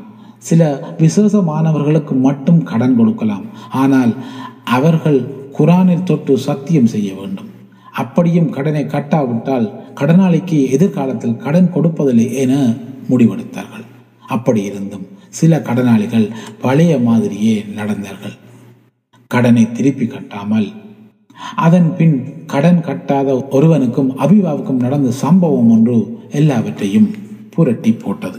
சில 0.48 0.62
விசேஷமானவர்களுக்கு 1.02 2.14
மட்டும் 2.26 2.60
கடன் 2.70 2.96
கொடுக்கலாம். 2.98 3.46
ஆனால் 3.82 4.12
அவர்கள் 4.76 5.20
குரானில் 5.56 6.06
தொட்டு 6.10 6.34
சத்தியம் 6.48 6.92
செய்ய 6.94 7.08
வேண்டும். 7.20 7.48
அப்படியும் 8.02 8.50
கடனை 8.56 8.84
கட்டாவிட்டால் 8.94 9.66
கடனாளிக்கு 10.00 10.58
எதிர்காலத்தில் 10.76 11.40
கடன் 11.44 11.72
கொடுப்பதில்லை 11.74 12.26
என 12.42 12.52
முடிவெடுத்தார்கள். 13.10 13.86
அப்படி 14.34 14.60
இருந்தும் 14.70 15.06
சில 15.40 15.58
கடனாளிகள் 15.66 16.26
பழைய 16.64 16.92
மாதிரியே 17.08 17.56
நடந்தார்கள். 17.78 18.36
கடனை 19.34 19.64
திருப்பி 19.76 20.06
கட்டாமல் 20.06 20.68
அதன் 21.66 21.88
பின் 21.98 22.16
கடன் 22.52 22.80
கட்டாத 22.88 23.28
ஒருவனுக்கும் 23.56 24.10
அபிவாவுக்கும் 24.24 24.82
நடந்த 24.84 25.10
சம்பவம் 25.24 25.70
ஒன்று 25.74 25.96
எல்லாவற்றையும் 26.40 27.08
புரட்டி 27.54 27.92
போட்டது. 27.92 28.38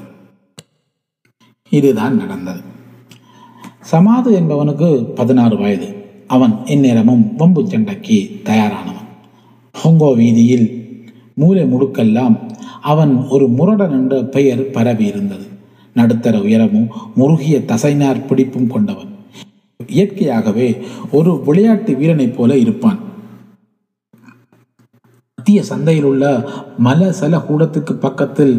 இதுதான் 1.73 2.15
நடந்தது. 2.15 2.61
சமாது 3.81 4.29
என்பவனுக்கு 4.39 4.87
பதினாறு 5.15 5.55
வயது. 5.57 5.87
அவன் 6.27 6.53
இந்நேரமும் 6.65 7.23
வம்பு 7.35 7.61
சண்டைக்கு 7.67 8.17
தயாரானவன். 8.43 9.09
ஹொங்கோ 9.83 10.09
வீதியில் 10.15 10.67
மூலை 11.33 11.63
முடுக்கெல்லாம் 11.63 12.35
அவன் 12.81 13.13
ஒரு 13.27 13.47
முரடன் 13.47 13.91
என்ற 13.91 14.23
பெயர் 14.35 14.69
பரவி 14.71 15.05
இருந்தது. 15.05 15.47
நடுத்தர 15.93 16.41
உயரமும் 16.41 16.87
முருகிய 17.15 17.57
தசைனார் 17.67 18.27
பிடிப்பும் 18.27 18.67
கொண்டவன். 18.67 19.11
இயற்கையாகவே 19.87 20.69
ஒரு 21.11 21.31
விளையாட்டு 21.45 21.95
வீரனைப் 21.95 22.37
போல 22.37 22.57
இருப்பான். 22.57 22.99
மத்திய 25.35 25.63
சந்தையில் 25.63 26.03
உள்ள 26.03 26.25
மல 26.83 27.13
சல 27.21 27.41
கூடத்துக்கு 27.49 27.93
பக்கத்தில் 27.93 28.55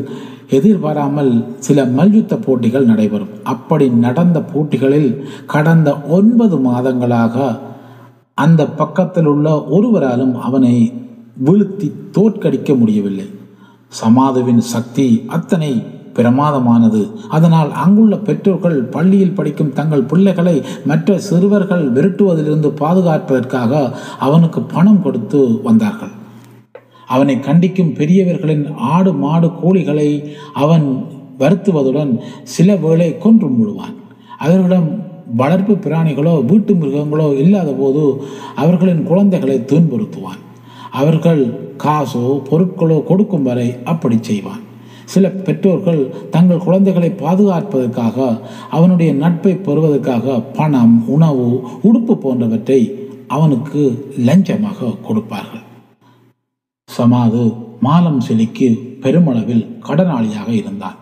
எதிர்பாராமல் 0.48 1.44
சில 1.59 1.85
மல்யுத்த 1.85 2.37
போட்டிகள் 2.37 2.85
நடைபெறும். 2.85 3.28
அப்படி 3.42 3.88
நடந்த 3.88 4.40
போட்டிகளில் 4.40 5.28
கடந்த 5.46 6.00
ஒன்பது 6.00 6.57
மாதங்களாக 6.57 7.59
அந்த 8.35 8.66
பக்கத்தில் 8.66 9.26
உள்ள 9.26 9.64
ஒருவராலும் 9.70 10.40
அவனை 10.40 10.92
வீழ்த்தி 11.44 11.92
தோற்கடிக்க 12.12 12.78
முடியவில்லை. 12.78 13.26
சமாதுவின் 13.88 14.59
சக்தி 14.59 15.24
அத்தனை 15.26 15.85
பிரமாதமானது. 16.14 17.11
அதனால் 17.28 17.72
அங்குள்ள 17.72 18.16
பெற்றோர்கள் 18.16 18.83
பள்ளியில் 18.83 19.35
படிக்கும் 19.35 19.72
தங்கள் 19.72 20.02
பிள்ளைகளை 20.02 20.62
மற்ற 20.85 21.18
சிறுவர்கள் 21.18 21.92
விரட்டுவதிலிருந்து 21.92 22.70
பாதுகாப்பதற்காக 22.80 23.92
அவனுக்கு 24.18 24.62
பணம் 24.62 25.02
கொடுத்து 25.02 25.61
வந்தார்கள். 25.62 26.22
அவனை 27.07 27.37
கண்டிக்கும் 27.37 27.97
பெரியவர்களின் 27.99 28.64
ஆடு 28.77 29.12
மாடு 29.12 29.49
கோழிகளை 29.62 30.09
அவன் 30.53 30.87
வருத்துவதுடன் 31.38 32.12
சில 32.55 32.77
வேளை 32.77 33.09
கொன்று 33.19 33.49
முழுவான் 33.49 33.97
அவர்களிடம் 34.38 34.88
வளர்ப்பு 35.37 35.75
பிராணிகளோ 35.75 36.33
வீட்டு 36.47 36.73
மிருகங்களோ 36.75 37.27
இல்லாத 37.43 37.71
போது 37.73 38.03
அவர்களின் 38.62 39.03
குழந்தைகளை 39.03 39.57
துன்புறுத்துவான். 39.71 40.40
அவர்கள் 41.01 41.43
காசோ 41.77 42.25
பொருட்களோ 42.49 42.99
கொடுக்கும் 43.05 43.43
வரை 43.43 43.69
அப்படி 43.85 44.17
செய்வான். 44.21 44.62
சில 45.12 45.31
பெற்றோர்கள் 45.47 46.03
தங்கள் 46.35 46.64
குழந்தைகளை 46.67 47.11
பாதுகாப்பதற்காக 47.23 48.27
அவனுடைய 48.71 49.11
நட்பை 49.14 49.55
பெறுவதற்காக 49.57 50.40
பணம் 50.40 50.97
உணவு 51.09 51.49
உடுப்பு 51.83 52.17
போன்றவற்றை 52.17 52.81
அவனுக்கு 53.29 53.83
லஞ்சமாக 54.27 54.95
கொடுப்பார்கள். 55.07 55.63
சமாது 56.96 57.42
மாலம் 57.87 58.20
சிலிக்கு 58.26 58.68
பெருமளவில் 59.02 59.64
கடனாளியாக 59.87 60.50
இருந்தான். 60.61 60.98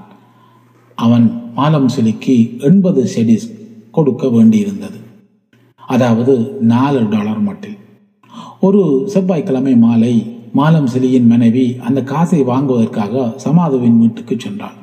அவன் 0.98 1.26
மாலம் 1.58 1.88
சிலிக்கு 1.94 2.34
எண்பது 2.68 3.02
செடிஸ் 3.14 3.46
கொடுக்க 3.96 4.26
வேண்டியிருந்தது. 4.26 4.98
அதாவது 5.94 6.34
நாலு 6.72 7.00
டாலர் 7.12 7.42
மட்டில். 7.48 7.78
ஒரு 8.66 8.82
செவ்வாய்க்கிழமை 9.12 9.74
மாலை 9.86 10.14
மாலம் 10.58 10.88
சிலியின் 10.92 11.28
மனைவி 11.32 11.66
அந்த 11.86 12.00
காசை 12.12 12.40
வாங்குவதற்காக 12.50 13.24
சமாதுவின் 13.44 14.00
வீட்டுக்கு 14.02 14.34
சென்றாள். 14.36 14.78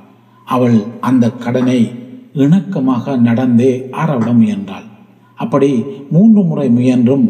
அவள் 0.47 0.77
அந்த 1.09 1.25
கடனை 1.43 1.79
இணக்கமாக 2.43 3.15
நடந்தே 3.27 3.71
ஆறவிட 4.01 4.31
முயன்றாள். 4.39 4.87
அப்படி 5.43 5.71
மூன்று 6.15 6.41
முறை 6.49 6.67
முயன்றும் 6.77 7.25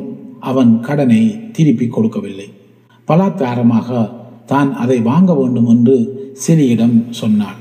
அவன் 0.49 0.71
கடனை 0.87 1.21
திருப்பி 1.55 1.87
கொடுக்கவில்லை. 1.87 2.47
பலாத்காரமாக 3.09 3.89
தான் 4.51 4.69
அதை 4.83 4.97
வாங்க 5.09 5.31
வேண்டும் 5.39 5.69
என்று 5.73 5.95
சிறியிடம் 6.43 6.97
சொன்னாள் 7.21 7.59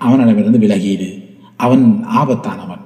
அவனிடமிருந்து 0.00 0.58
விலகிடு 0.64 1.10
அவன் 1.64 1.84
ஆபத்தானவன். 2.20 2.82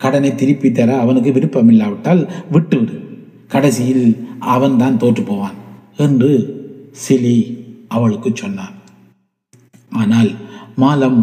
கடனை 0.00 0.30
திருப்பி 0.34 0.68
தர 0.72 0.90
அவனுக்கு 1.02 1.30
விருப்பமில்லாவிட்டால் 1.32 2.22
விட்டுவிடு. 2.54 2.96
கடைசியில் 3.52 4.06
அவன் 4.54 4.76
தான் 4.76 4.98
தோற்று 5.02 5.22
போவான் 5.22 5.56
என்று 5.96 6.30
சிலி 7.04 7.36
அவளுக்கு 7.88 8.30
சொன்னான். 8.34 8.76
ஆனால் 9.92 10.30
மாலம் 10.82 11.20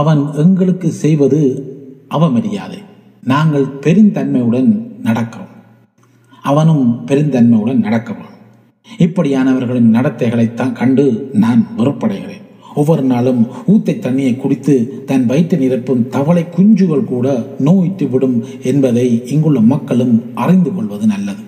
அவன் 0.00 0.22
எங்களுக்கு 0.44 0.88
செய்வது 1.04 1.40
அவமரியாதை. 2.16 2.80
நாங்கள் 3.32 3.66
பெருந்தன்மையுடன் 3.84 4.70
நடக்கிறோம். 5.06 5.54
அவனும் 6.44 6.84
பெருந்தன்மையுடன் 7.06 7.84
நடக்கிறான் 7.86 8.34
இப்படியானவர்களின் 9.04 9.94
நடத்தைகளைத்தான் 9.94 10.72
கண்டு 10.72 11.04
நான் 11.32 11.62
வெறுப்படைகிறேன். 11.78 12.44
ஒவ்வொரு 12.74 13.02
நாளும் 13.02 13.40
ஊத்தை 13.66 13.94
தண்ணியை 13.98 14.36
குடித்து 14.36 14.74
தன் 15.06 15.26
வயிற்று 15.26 15.56
நிரப்பும் 15.56 16.02
தவளை 16.08 16.44
குஞ்சுகள் 16.56 17.04
கூட 17.04 17.26
நோயிட்டு 17.64 18.06
விடும் 18.10 18.36
என்பதை 18.62 19.06
இங்குள்ள 19.26 19.60
மக்களும் 19.60 20.14
அறிந்து 20.34 20.72
கொள்வது 20.74 21.06
நல்லது 21.06 21.42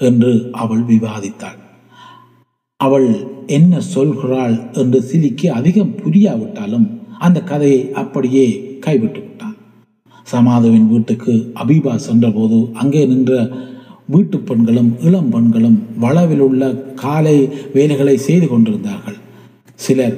என்று 0.00 0.32
அவள் 0.52 0.82
விவாதித்தாள். 0.82 1.58
அவள் 2.80 3.08
என்ன 3.46 3.80
சொல்கிறாள் 3.94 4.56
என்று 4.72 5.00
சிலிக்கு 5.10 5.46
அதிகம் 5.50 5.94
புரியாவிட்டாலும் 6.02 6.86
அந்த 7.18 7.38
கதையை 7.42 7.92
அப்படியே 7.92 8.46
கைவிட்டு 8.80 9.20
விட்டான் 9.20 9.56
சமாதுவின் 10.32 10.88
வீட்டுக்கு 10.88 11.32
அபீபா 11.62 11.94
சென்றபோது 11.96 12.58
அங்கே 12.72 13.02
நின்ற 13.06 13.32
வீட்டு 14.12 14.38
பெண்களும் 14.38 14.90
இளம் 15.00 15.30
பெண்களும் 15.30 15.78
வளவில் 16.04 16.40
உள்ள 16.40 16.62
காலை 17.02 17.36
வேலைகளை 17.74 18.16
செய்து 18.26 18.46
கொண்டிருந்தார்கள். 18.48 19.18
சிலர் 19.74 20.16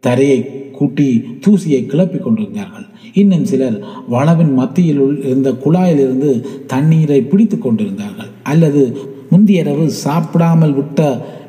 தரையை 0.00 0.40
கூட்டி 0.78 1.08
தூசியை 1.44 1.80
கிளப்பிக் 1.86 2.24
கொண்டிருந்தார்கள். 2.24 2.86
இன்னும் 3.14 3.44
சிலர் 3.44 3.76
வளவின் 4.08 4.52
மத்தியில் 4.54 5.02
இருந்த 5.28 5.50
குழாயிலிருந்து 5.64 6.30
தண்ணீரை 6.66 7.20
பிடித்து 7.22 7.58
கொண்டிருந்தார்கள். 7.58 8.30
அல்லது 8.42 8.82
முந்தியரவு 9.32 9.86
சாப்பிடாமல் 10.04 10.74
விட்ட 10.74 11.00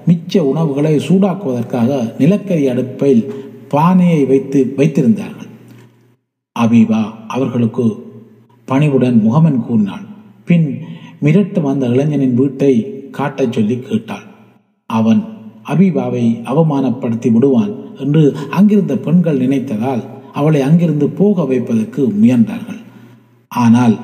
மிச்ச 0.08 0.40
உணவுகளை 0.52 0.94
சூடாக்குவதற்காக 1.08 2.18
நிலக்கரி 2.18 2.64
அடுப்பில் 2.68 3.24
பானையை 3.74 4.22
வைத்து 4.26 4.60
வைத்திருந்தார்கள். 4.78 5.50
அபிபா 6.56 7.02
அவர்களுக்கு 7.28 7.86
பணிவுடன் 8.68 9.18
முகமன் 9.26 9.62
கூறினாள் 9.66 10.06
பின் 10.46 10.68
மிரட்டும் 11.26 11.68
வந்த 11.70 11.86
இளைஞனின் 11.94 12.38
வீட்டை 12.40 12.74
காட்டச் 13.18 13.56
சொல்லி 13.56 13.76
கேட்டாள். 13.80 14.26
அவன் 14.90 15.22
அபிபாவை 15.72 16.24
அவமானப்படுத்தி 16.52 17.30
விடுவான் 17.32 17.74
என்று 18.04 18.22
அங்கிருந்த 18.50 18.94
பெண்கள் 19.06 19.42
நினைத்ததால் 19.44 20.02
அவளை 20.40 20.62
அங்கிருந்து 20.62 21.08
போக 21.20 21.44
வைப்பதற்கு 21.46 22.02
முயன்றார்கள். 22.22 22.82
ஆனால் 23.52 23.96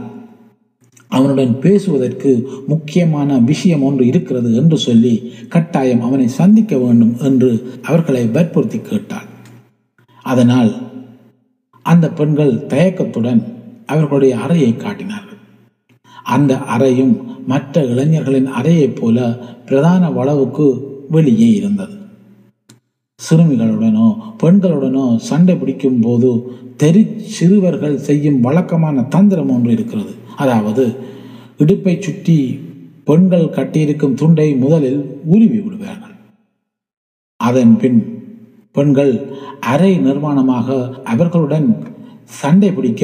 அவனுடன் 1.12 1.54
பேசுவதற்கு 1.60 2.32
முக்கியமான 2.68 3.38
விஷயம் 3.50 3.86
ஒன்று 3.88 4.04
இருக்கிறது 4.06 4.50
என்று 4.56 4.78
சொல்லி 4.78 5.14
கட்டாயம் 5.54 6.02
அவனை 6.02 6.28
சந்திக்க 6.40 6.74
வேண்டும் 6.78 7.16
என்று 7.28 7.52
அவர்களை 7.82 8.24
வற்புறுத்தி 8.36 8.80
கேட்டாள். 8.80 9.28
அதனால் 10.26 10.72
அந்த 11.86 12.06
பெண்கள் 12.20 12.54
தயக்கத்துடன் 12.74 13.42
அவர்களுடைய 13.86 14.34
அறையை 14.38 14.72
காட்டினார்கள். 14.76 15.37
அந்த 16.36 16.54
அறையும் 16.74 17.14
மற்ற 17.52 17.84
இளைஞர்களின் 17.92 18.50
அறையைப் 18.60 18.98
போல 19.00 19.18
பிரதான 19.68 20.10
வளவுக்கு 20.18 20.66
வெளியே 21.16 21.50
இருந்தது. 21.60 21.96
சிறுமிகளுடனோ 23.20 24.08
பெண்களுடனோ 24.42 25.06
சண்டை 25.30 25.56
பிடிக்கும் 25.56 26.02
போது 26.02 26.30
தெரு 26.82 27.02
சிறுவர்கள் 27.36 27.96
செய்யும் 28.08 28.40
வழக்கமான 28.42 29.04
தந்திரம் 29.16 29.52
ஒன்று 29.56 29.72
இருக்கிறது. 29.72 30.14
அதாவது 30.36 30.84
இடுப்பை 31.58 31.96
சுற்றி 32.00 32.38
பெண்கள் 33.10 33.54
கட்டியிருக்கும் 33.58 34.18
துண்டை 34.22 34.48
முதலில் 34.64 35.02
உருவி 35.34 35.60
விடுவார்கள். 35.60 36.16
அதன் 37.40 37.74
பின் 37.82 38.00
பெண்கள் 38.76 39.14
அரை 39.74 39.92
நிர்மாணமாக 40.00 40.68
அவர்களுடன் 41.14 41.68
சண்டை 42.42 42.70
பிடிக்க 42.72 43.04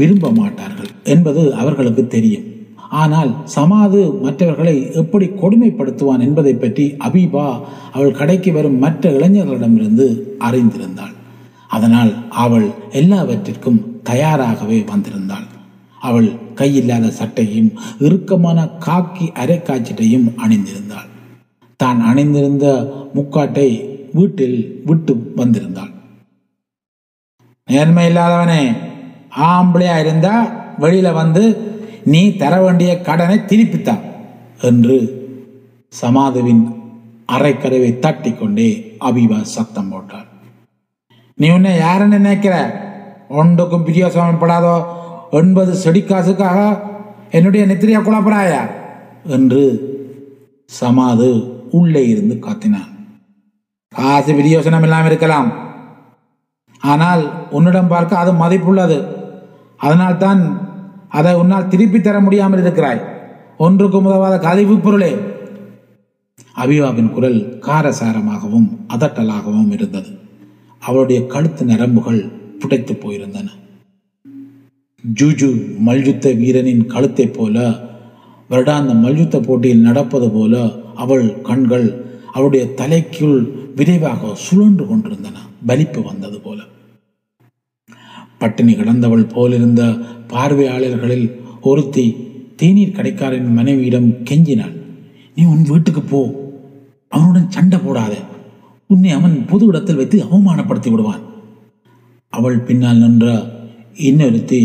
விரும்ப 0.00 0.30
மாட்டார்கள் 0.30 0.90
என்பது 1.14 1.42
அவர்களுக்கு 1.60 2.02
தெரியும். 2.06 2.47
ஆனால் 2.90 3.30
சமாது 3.44 3.98
மற்றவர்களை 4.22 4.74
எப்படி 4.92 5.26
கொடுமைப்படுத்துவான் 5.26 6.24
என்பதை 6.26 6.54
பற்றி 6.54 6.84
அபீபா 7.06 7.46
அவள் 7.92 8.16
கடைக்கு 8.20 8.52
வரும் 8.52 8.78
மற்ற 8.78 9.10
இளைஞர்களிடமிருந்து 9.10 10.06
அறிந்திருந்தாள். 10.38 11.14
அதனால் 11.68 12.12
அவள் 12.28 12.66
எல்லாவற்றிற்கும் 12.92 13.80
தயாராகவே 14.02 14.78
வந்திருந்தாள். 14.92 15.46
அவள் 16.00 16.28
கையில்லாத 16.54 17.06
சட்டையும் 17.10 17.70
இறுக்கமான 17.98 18.58
காக்கி 18.86 19.26
அரைக்காய்ச்சட்டையும் 19.42 20.26
அணிந்திருந்தாள். 20.44 21.08
தான் 21.76 22.00
அணிந்திருந்த 22.00 22.66
முக்காட்டை 23.14 23.68
வீட்டில் 24.12 24.58
விட்டு 24.84 25.14
வந்திருந்தாள். 25.36 25.92
நேர்மை 27.68 28.04
இல்லாதவனே 28.10 28.62
ஆம்பளையா 29.48 29.96
இருந்தா 29.98 30.34
வெளியில 30.80 31.08
வந்து 31.12 31.42
நீ 32.12 32.22
தர 32.36 32.54
வேண்டிய 32.60 32.90
கடனை 33.08 33.36
திருப்பித்தா 33.50 33.94
என்று 34.60 34.96
சமாதுவின் 35.92 36.62
அரைக்கதவை 37.34 37.90
தட்டி 37.98 38.30
கொண்டே 38.32 38.68
அபிபா 39.08 39.38
சத்தம் 39.54 39.90
போட்டார். 39.92 40.28
நீ 41.38 41.48
உன்னை 41.56 41.72
யாருன்னு 41.76 42.18
நினைக்கிற? 42.18 42.54
ஒன்றுக்கும் 43.40 43.86
பிரியோசனப்படாதோ 43.86 44.76
ஒன்பது 45.38 45.72
செடி 45.82 46.00
காசுக்காக 46.02 46.58
என்னுடைய 47.30 47.62
நெத்திரியா 47.66 48.00
குழப்பறாயா? 48.02 48.62
என்று 49.36 49.64
சமாது 50.78 51.28
உள்ளே 51.78 52.02
இருந்து 52.08 52.34
காத்தினான். 52.46 52.92
காசு 53.92 54.32
பிரியோசனம் 54.32 54.84
இல்லாமல் 54.86 55.10
இருக்கலாம். 55.10 55.50
ஆனால் 56.92 57.22
உன்னிடம் 57.50 57.92
பார்க்க 57.92 58.22
அது 58.22 58.32
மதிப்புள்ளது. 58.42 58.98
அதனால்தான் 59.80 60.42
அதை 61.08 61.34
உன்னால் 61.34 61.68
திருப்பி 61.68 62.00
தர 62.00 62.20
முடியாமல் 62.20 62.60
இருக்கிறாய். 62.60 63.02
ஒன்றுக்கு 63.58 64.02
உதவாத 64.02 64.38
கதைவு 64.38 64.78
பொருளே. 64.78 65.16
அபிவாவின் 66.56 67.10
குரல் 67.10 67.58
காரசாரமாகவும் 67.60 68.76
அதட்டலாகவும் 68.88 69.72
இருந்தது. 69.72 70.08
அவளுடைய 70.78 71.26
கழுத்து 71.26 71.64
நரம்புகள் 71.64 72.30
புடைத்து 72.58 72.92
போயிருந்தன. 72.92 73.46
ஜூஜு 75.20 75.78
மல்யுத்த 75.78 76.32
வீரனின் 76.32 76.86
கழுத்தைப் 76.86 77.34
போல 77.34 77.80
வருடாந்த 78.50 78.94
மல்யுத்த 78.94 79.40
போட்டியில் 79.40 79.80
நடப்பது 79.80 80.30
போல 80.30 80.70
அவள் 80.94 81.40
கண்கள் 81.42 82.04
அவளுடைய 82.32 82.66
தலைக்குள் 82.66 83.48
விரைவாக 83.74 84.34
சுழன்று 84.34 84.86
கொண்டிருந்தன. 84.86 85.38
பலிப்பு 85.66 86.02
வந்தது 86.02 86.40
போல. 86.40 86.62
பட்டினி 88.38 88.72
கிடந்தவள் 88.74 89.30
போலிருந்த 89.36 89.82
பார்வையாளர்களில் 90.28 91.26
ஒருத்தி 91.60 92.04
தேநீர் 92.56 92.96
கடைக்காரன் 92.96 93.48
மனைவியிடம் 93.52 94.10
கெஞ்சினாள். 94.10 94.74
நீ 95.34 95.44
உன் 95.44 95.62
வீட்டுக்கு 95.62 96.02
போ. 96.02 96.20
அவனுடன் 97.08 97.50
சண்டை 97.50 97.78
போடாத. 97.78 98.14
உன்னை 98.86 99.10
அவன் 99.10 99.44
பொது 99.46 99.66
இடத்தில் 99.66 99.96
வைத்து 99.96 100.18
அவமானப்படுத்தி 100.24 100.90
விடுவான். 100.90 101.22
அவள் 102.28 102.58
பின்னால் 102.60 102.96
நின்ற 102.96 103.26
இன்னொருத்தி 103.98 104.60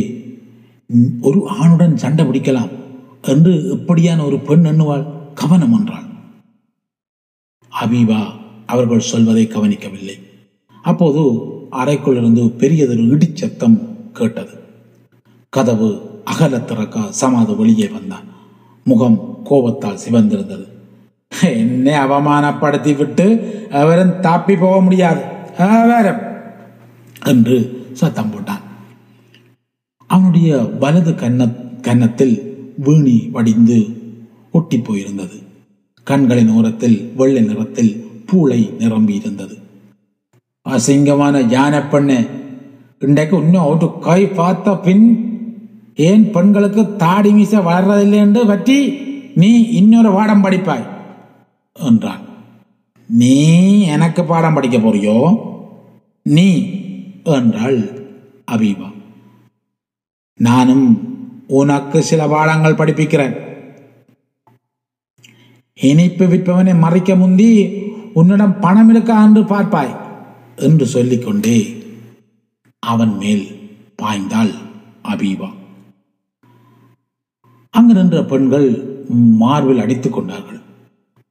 ஒரு 1.21 1.39
ஆணுடன் 1.49 1.95
சண்டை 1.95 2.25
பிடிக்கலாம் 2.25 2.71
என்று 3.21 3.51
எப்படியான 3.75 4.25
ஒரு 4.25 4.39
பெண் 4.39 4.65
எண்ணுவாள் 4.65 5.05
கவனம் 5.33 5.75
என்றாள். 5.79 6.07
அபீபா 7.71 8.21
அவர்கள் 8.65 9.09
சொல்வதை 9.11 9.47
கவனிக்கவில்லை. 9.47 10.15
அப்போது 10.83 11.21
அறைக்குள் 11.73 12.17
இருந்து 12.17 12.49
பெரியதொரு 12.49 13.03
இடிச்சத்தம் 13.03 13.77
கேட்டது. 14.13 14.53
கதவு 15.49 15.89
அகல 16.23 16.59
திறக்க 16.59 17.11
சமாது 17.11 17.55
வெளியே 17.55 17.87
வந்தான். 17.87 18.23
முகம் 18.83 19.39
கோபத்தால் 19.43 19.99
சிவந்திருந்தது. 20.09 20.67
என்னை 21.41 21.93
அவமானப்படுத்தி 21.93 22.97
விட்டு 22.97 23.25
அவரும் 23.71 24.15
தாப்பி 24.21 24.59
போக 24.59 24.81
முடியாது. 24.81 25.21
அவரும் 25.57 26.21
என்று 27.25 27.87
சத்தம் 27.93 28.31
போட்டான். 28.31 28.63
அவனுடைய 30.07 30.57
வலது 30.57 31.15
கன்ன 31.15 31.47
கன்னத்தில் 31.81 32.35
வீணி 32.77 33.29
வடிந்து 33.31 33.79
ஒட்டி 34.51 34.77
போயிருந்தது. 34.77 35.41
கண்களின் 36.03 36.49
ஓரத்தில் 36.49 37.11
வெள்ளை 37.15 37.41
நிறத்தில் 37.41 37.91
பூளை 38.31 38.75
நிரம்பி 38.77 39.15
இருந்தது 39.15 39.57
அசிங்கமான 40.65 41.41
ஞான 41.43 41.79
பெண்ணு 41.91 42.17
இன்றைக்கு 42.99 43.35
இன்னும் 43.37 43.65
ஒரு 43.65 43.87
கை 43.99 44.27
பார்த்த 44.27 44.75
பின் 44.75 45.05
ஏன் 45.95 46.31
பெண்களுக்கு 46.31 46.95
தாடி 46.95 47.31
மீச 47.31 47.53
வளர்றதில்லை 47.65 48.19
என்று 48.25 48.45
பற்றி 48.45 48.77
நீ 49.35 49.49
இன்னொரு 49.79 50.11
பாடம் 50.11 50.43
படிப்பாய் 50.43 50.85
என்றான். 51.73 52.23
நீ 53.09 53.33
எனக்கு 53.95 54.23
பாடம் 54.23 54.53
படிக்க 54.53 54.77
போறியோ? 54.77 55.17
நீ 56.25 56.47
என்றாள் 57.23 57.79
அபீபா. 58.51 58.87
நானும் 60.39 60.87
உனக்கு 61.47 62.03
சில 62.03 62.27
பாடங்கள் 62.27 62.79
படிப்பிக்கிறேன். 62.81 63.35
இனிப்பு 65.79 66.25
விற்பவனை 66.25 66.75
மறைக்க 66.79 67.15
முந்தி 67.15 67.51
உன்னிடம் 68.13 68.59
பணம் 68.59 68.89
இருக்கா 68.89 69.23
என்று 69.23 69.41
பார்ப்பாய். 69.41 69.93
என்று 70.55 70.85
சொல்லிக்கொண்டே 70.85 71.83
அவன் 72.79 73.17
மேல் 73.17 73.47
பாய்ந்தாள் 74.01 74.53
அபீபா. 75.03 75.49
அங்கு 77.69 77.93
நின்ற 77.93 78.23
பெண்கள் 78.23 78.69
மார்பில் 79.09 79.79
அடித்துக் 79.79 80.13
கொண்டார்கள். 80.13 80.59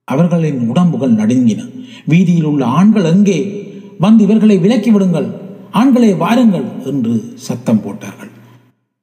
அவர்களின் 0.05 0.69
உடம்புகள் 0.69 1.15
நடுங்கின. 1.15 1.69
வீதியில் 2.07 2.45
உள்ள 2.45 2.65
ஆண்கள் 2.65 3.05
எங்கே? 3.05 3.39
வந்து 3.99 4.25
இவர்களை 4.25 4.59
விலக்கி 4.59 4.91
விடுங்கள். 4.91 5.29
ஆண்களே 5.73 6.17
வாருங்கள் 6.17 6.65
என்று 6.85 7.33
சத்தம் 7.35 7.83
போட்டார்கள். 7.83 8.31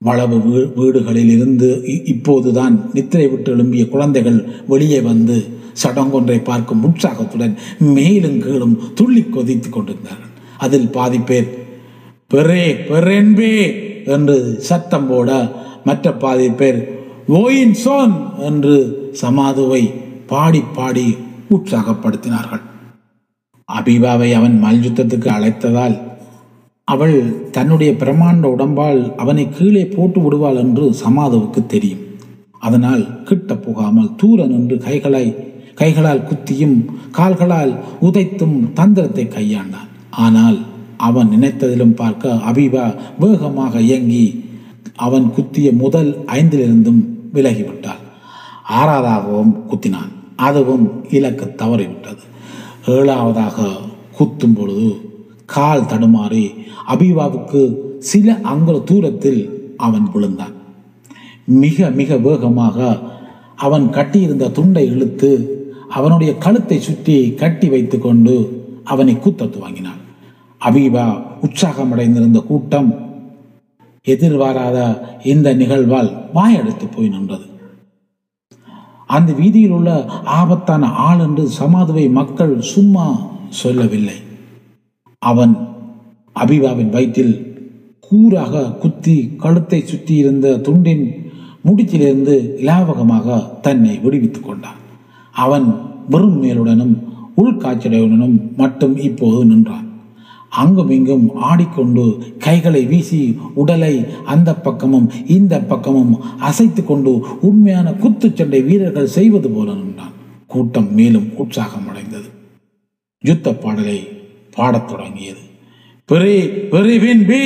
வளவு 0.06 0.38
வீ 0.40 0.74
வீடுகளில் 0.76 1.30
இருந்து 1.30 1.82
இ- 1.86 2.08
இப்போதுதான் 2.08 2.90
நித்திரை 2.94 3.28
விட்டு 3.28 3.56
எழும்பிய 3.56 3.90
குழந்தைகள் 3.90 4.38
வெளியே 4.68 5.02
வந்து 5.02 5.36
சடங்கொன்றை 5.84 6.44
பார்க்கும் 6.44 6.84
உற்சாகத்துடன் 6.84 7.56
மேலும் 7.80 8.42
கீழும் 8.42 8.94
துள்ளி 8.96 9.24
கொதித்துக் 9.24 9.72
கொண்டிருந்தார்கள். 9.72 10.30
அதில் 10.58 10.88
பாதி 10.88 11.20
பேர் 11.20 11.68
பெரே 12.34 12.76
பெரென்பே 12.88 13.54
என்று 14.06 14.56
சத்தம் 14.60 15.08
போட 15.08 15.30
மற்ற 15.84 16.14
பாதி 16.14 16.50
பேர் 16.52 16.80
ஓயின் 17.28 17.76
சோன் 17.86 18.40
என்று 18.40 18.76
சமாதுவை 19.12 19.84
பாடி 20.28 20.62
பாடி 20.74 21.18
உற்சாகப்படுத்தினார்கள். 21.50 22.64
அபிபாவை 23.70 24.34
அவன் 24.34 24.64
மல்யுத்தத்துக்கு 24.64 25.28
அழைத்ததால் 25.28 26.09
அவள் 26.94 27.18
தன்னுடைய 27.56 27.92
பிரமாண்ட 28.02 28.46
உடம்பால் 28.56 29.02
அவனை 29.22 29.44
கீழே 29.58 29.84
போட்டு 29.96 30.20
விடுவாள் 30.22 30.60
என்று 30.64 30.86
சமாதவுக்கு 31.04 31.62
தெரியும். 31.66 32.04
அதனால் 32.66 33.04
கிட்ட 33.28 33.52
போகாமல் 33.56 34.16
தூர 34.16 34.46
நின்று 34.46 34.78
கைகளை 34.88 35.26
கைகளால் 35.80 36.26
குத்தியும் 36.30 36.78
கால்களால் 37.18 37.74
உதைத்தும் 38.08 38.58
தந்திரத்தை 38.80 39.26
கையாண்டான். 39.36 39.90
ஆனால் 40.26 40.58
அவன் 41.08 41.30
நினைத்ததிலும் 41.34 41.98
பார்க்க 42.02 42.42
அபிபா 42.50 42.86
வேகமாக 43.24 43.82
இயங்கி 43.90 44.26
அவன் 45.06 45.28
குத்திய 45.36 45.68
முதல் 45.84 46.10
ஐந்திலிருந்தும் 46.38 47.02
விலகிவிட்டாள். 47.36 48.02
ஆறாவதாகவும் 48.80 49.54
குத்தினான். 49.70 50.12
அதுவும் 50.48 50.86
இலக்கு 51.18 51.46
தவறிவிட்டது. 51.62 52.24
ஏழாவதாக 52.96 53.68
குத்தும் 54.18 54.58
பொழுது 54.58 54.90
கால் 55.56 55.88
தடுமாறி 55.92 56.46
அபிவாவுக்கு 56.94 57.62
சில 58.12 58.28
அங்குல 58.52 58.78
தூரத்தில் 58.90 59.42
அவன் 59.86 60.08
விழுந்தான். 60.14 60.56
மிக 61.64 61.90
மிக 62.00 62.18
வேகமாக 62.28 62.78
அவன் 63.66 63.86
கட்டியிருந்த 63.90 64.52
துண்டை 64.58 64.86
இழுத்து 64.94 65.32
அவனுடைய 65.98 66.32
கழுத்தை 66.38 66.78
சுற்றி 66.80 67.16
கட்டி 67.42 67.68
வைத்துக்கொண்டு 67.70 68.36
அவனை 68.84 69.14
கூத்த 69.16 69.50
துவங்கினான் 69.56 70.02
அபீபா 70.62 71.06
உற்சாகமடைந்திருந்த 71.46 72.40
கூட்டம் 72.46 72.90
எதிர்பாராத 74.06 74.78
இந்த 75.24 75.48
நிகழ்வால் 75.54 76.10
வாயெடுத்து 76.34 76.86
போய் 76.96 77.10
நின்றது. 77.10 77.46
அந்த 79.16 79.30
வீதியில் 79.34 79.76
உள்ள 79.78 79.92
ஆபத்தான 80.40 80.90
ஆள் 81.08 81.20
என்று 81.20 81.44
சமாதுவை 81.60 82.06
மக்கள் 82.20 82.54
சும்மா 82.74 83.06
சொல்லவில்லை. 83.62 84.18
அவன் 85.22 85.54
அபிபாவின் 86.36 86.90
வயிற்றில் 86.90 87.36
கூறாக 88.08 88.78
குத்தி 88.78 89.16
கழுத்தை 89.38 89.80
சுற்றி 89.86 90.16
இருந்த 90.16 90.48
துண்டின் 90.58 91.04
முடிச்சிலிருந்து 91.66 92.36
லாவகமாக 92.68 93.38
தன்னை 93.62 93.94
விடுவித்துக் 94.04 94.48
கொண்டான். 94.48 94.80
அவன் 95.36 95.68
வெறும் 96.10 96.40
மேலுடனும் 96.44 96.96
உள்காய்ச்சலுடனும் 97.38 98.38
மட்டும் 98.58 98.96
இப்போது 99.08 99.46
நின்றான். 99.46 99.88
அங்கும் 100.62 100.90
இங்கும் 100.90 101.26
ஆடிக்கொண்டு 101.50 102.06
கைகளை 102.38 102.86
வீசி 102.86 103.20
உடலை 103.54 103.94
அந்த 104.26 104.50
பக்கமும் 104.56 105.08
இந்த 105.28 105.60
பக்கமும் 105.62 106.14
அசைத்து 106.50 106.84
கொண்டு 106.86 107.12
உண்மையான 107.42 107.92
குத்துச்சண்டை 108.04 108.62
வீரர்கள் 108.70 109.14
செய்வது 109.18 109.50
போல 109.50 109.68
நின்றான். 109.74 110.16
கூட்டம் 110.48 110.90
மேலும் 110.94 111.28
உற்சாகம் 111.36 111.90
அடைந்தது 111.90 112.30
யுத்த 113.24 113.54
பாடலை 113.54 113.98
பாடத் 114.60 114.90
தொடங்கியது. 114.92 115.42
பிரி 116.10 116.36
பிரிவின் 116.74 117.24
பி 117.30 117.42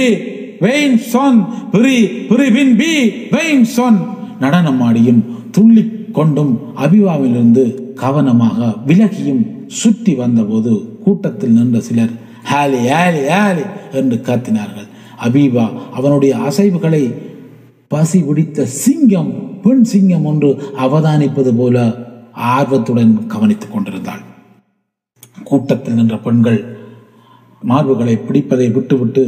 வெயின் 0.66 1.00
சொன். 1.14 1.40
பிரி 1.72 1.96
பிரிவின் 2.30 2.74
பி 2.80 2.92
வெயின் 3.34 3.68
சொன். 3.78 3.98
நடனமாடியும் 4.42 5.22
துள்ளி 5.52 5.84
கொண்டும் 6.12 6.54
அபிவாவிலிருந்து 6.78 7.64
கவனமாக 7.94 8.74
விலகியும் 8.88 9.44
சுற்றி 9.68 10.14
வந்தபோது 10.16 10.72
கூட்டத்தில் 11.04 11.56
நின்ற 11.58 11.80
சிலர் 11.80 12.14
ஹாலி 12.52 12.80
ஹாலி 12.94 13.22
ஹாலி 13.36 13.66
என்று 13.92 14.18
கத்தினார்கள். 14.26 14.88
அபீபா 15.26 15.66
அவனுடைய 15.94 16.34
அசைவுகளை 16.48 17.04
பசி 17.88 18.20
பிடித்த 18.20 18.66
சிங்கம் 18.66 19.32
பெண் 19.64 19.84
சிங்கம் 19.84 20.26
ஒன்று 20.26 20.50
அவதானிப்பது 20.78 21.52
போல 21.58 21.78
ஆர்வத்துடன் 22.32 23.14
கவனித்துக் 23.28 23.74
கொண்டிருந்தாள். 23.74 24.24
கூட்டத்தில் 25.44 25.94
நின்ற 25.94 26.16
பெண்கள் 26.18 26.60
மார்புகளை 27.64 28.16
பிடிப்பதை 28.16 28.72
விட்டுவிட்டு 28.72 29.24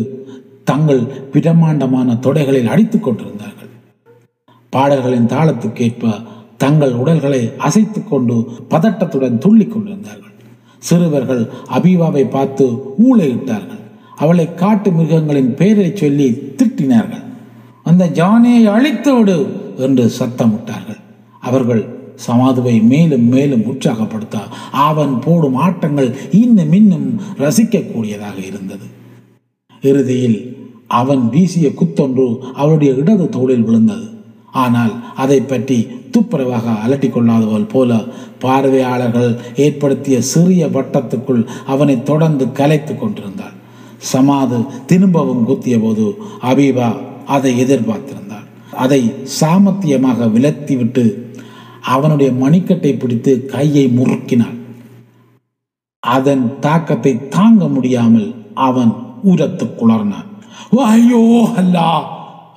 தங்கள் 0.64 1.02
பிரமாண்டமான 1.32 2.14
தொடைகளில் 2.14 2.66
அடித்துக் 2.66 3.04
கொண்டிருந்தார்கள். 3.04 3.70
பாடல்களின் 4.70 5.26
தாளத்துக்கேற்ப 5.26 6.24
தங்கள் 6.58 6.94
உடல்களை 6.94 7.52
அசைத்துக் 7.58 8.10
கொண்டு 8.10 8.36
பதட்டத்துடன் 8.70 9.38
துள்ளிக் 9.38 9.72
கொண்டிருந்தார்கள். 9.72 10.34
சிறுவர்கள் 10.80 11.50
அபிவாவை 11.74 12.30
பார்த்து 12.30 12.66
ஊழையிட்டார்கள் 13.08 13.84
அவளை 14.16 14.54
காட்டு 14.54 14.92
மிருகங்களின் 14.92 15.54
பெயரை 15.56 15.96
சொல்லி 15.96 16.28
திட்டினார்கள். 16.32 17.24
அந்த 17.84 18.06
ஜானியை 18.08 18.64
அழித்து 18.64 19.16
விடு 19.16 19.38
என்று 19.78 20.12
சத்தமிட்டார்கள். 20.20 21.02
அவர்கள் 21.42 21.84
சமாதுவை 22.16 22.82
மேலும் 22.82 23.28
மேலும் 23.28 23.66
உற்சாகப்படுத்த. 23.66 24.38
அவன் 24.72 25.20
போடும் 25.20 25.56
ஆட்டங்கள் 25.56 26.16
இன்னும் 26.32 26.72
இன்னும் 26.72 27.22
ரசிக்கக்கூடியதாக 27.38 28.46
இருந்தது. 28.46 28.86
இறுதியில் 29.82 30.56
அவன் 30.88 31.30
வீசிய 31.30 31.70
குத்தொன்று 31.70 32.40
அவளுடைய 32.54 32.94
இடது 32.94 33.30
தோளில் 33.30 33.64
விழுந்தது. 33.64 34.08
ஆனால் 34.52 34.94
அதை 35.16 35.42
பற்றி 35.42 35.88
துப்புரவாக 36.12 36.66
அலட்டி 36.86 37.10
கொள்ளாதவள் 37.10 37.68
போல 37.68 38.04
பார்வையாளர்கள் 38.40 39.40
ஏற்படுத்திய 39.56 40.22
சிறிய 40.22 40.68
வட்டத்துக்குள் 40.68 41.46
அவனை 41.66 42.04
தொடர்ந்து 42.04 42.52
கலைத்துக் 42.52 43.00
கொண்டிருந்தாள். 43.00 43.54
சமாது 43.98 44.58
திரும்பவும் 44.86 45.44
குத்திய 45.44 45.80
போது 45.80 46.18
அபீபா 46.42 46.96
அதை 47.26 47.66
எதிர்பார்த்திருந்தாள். 47.66 48.48
அதை 48.72 49.12
சாமர்த்தியமாக 49.42 50.32
விலத்திவிட்டு 50.32 51.25
அவனுடைய 51.94 52.30
மணிக்கட்டை 52.44 52.92
பிடித்து 52.98 53.32
கையை 53.54 53.86
முறுக்கினாள் 53.98 54.60
அதன் 56.04 56.46
தாக்கத்தை 56.66 57.14
தாங்க 57.36 57.68
முடியாமல் 57.76 58.30
அவன் 58.68 58.92
உரத்து 59.32 59.66
குளர்னான் 59.80 60.30
ஐயோ 60.92 61.24
அல்லா 61.62 61.90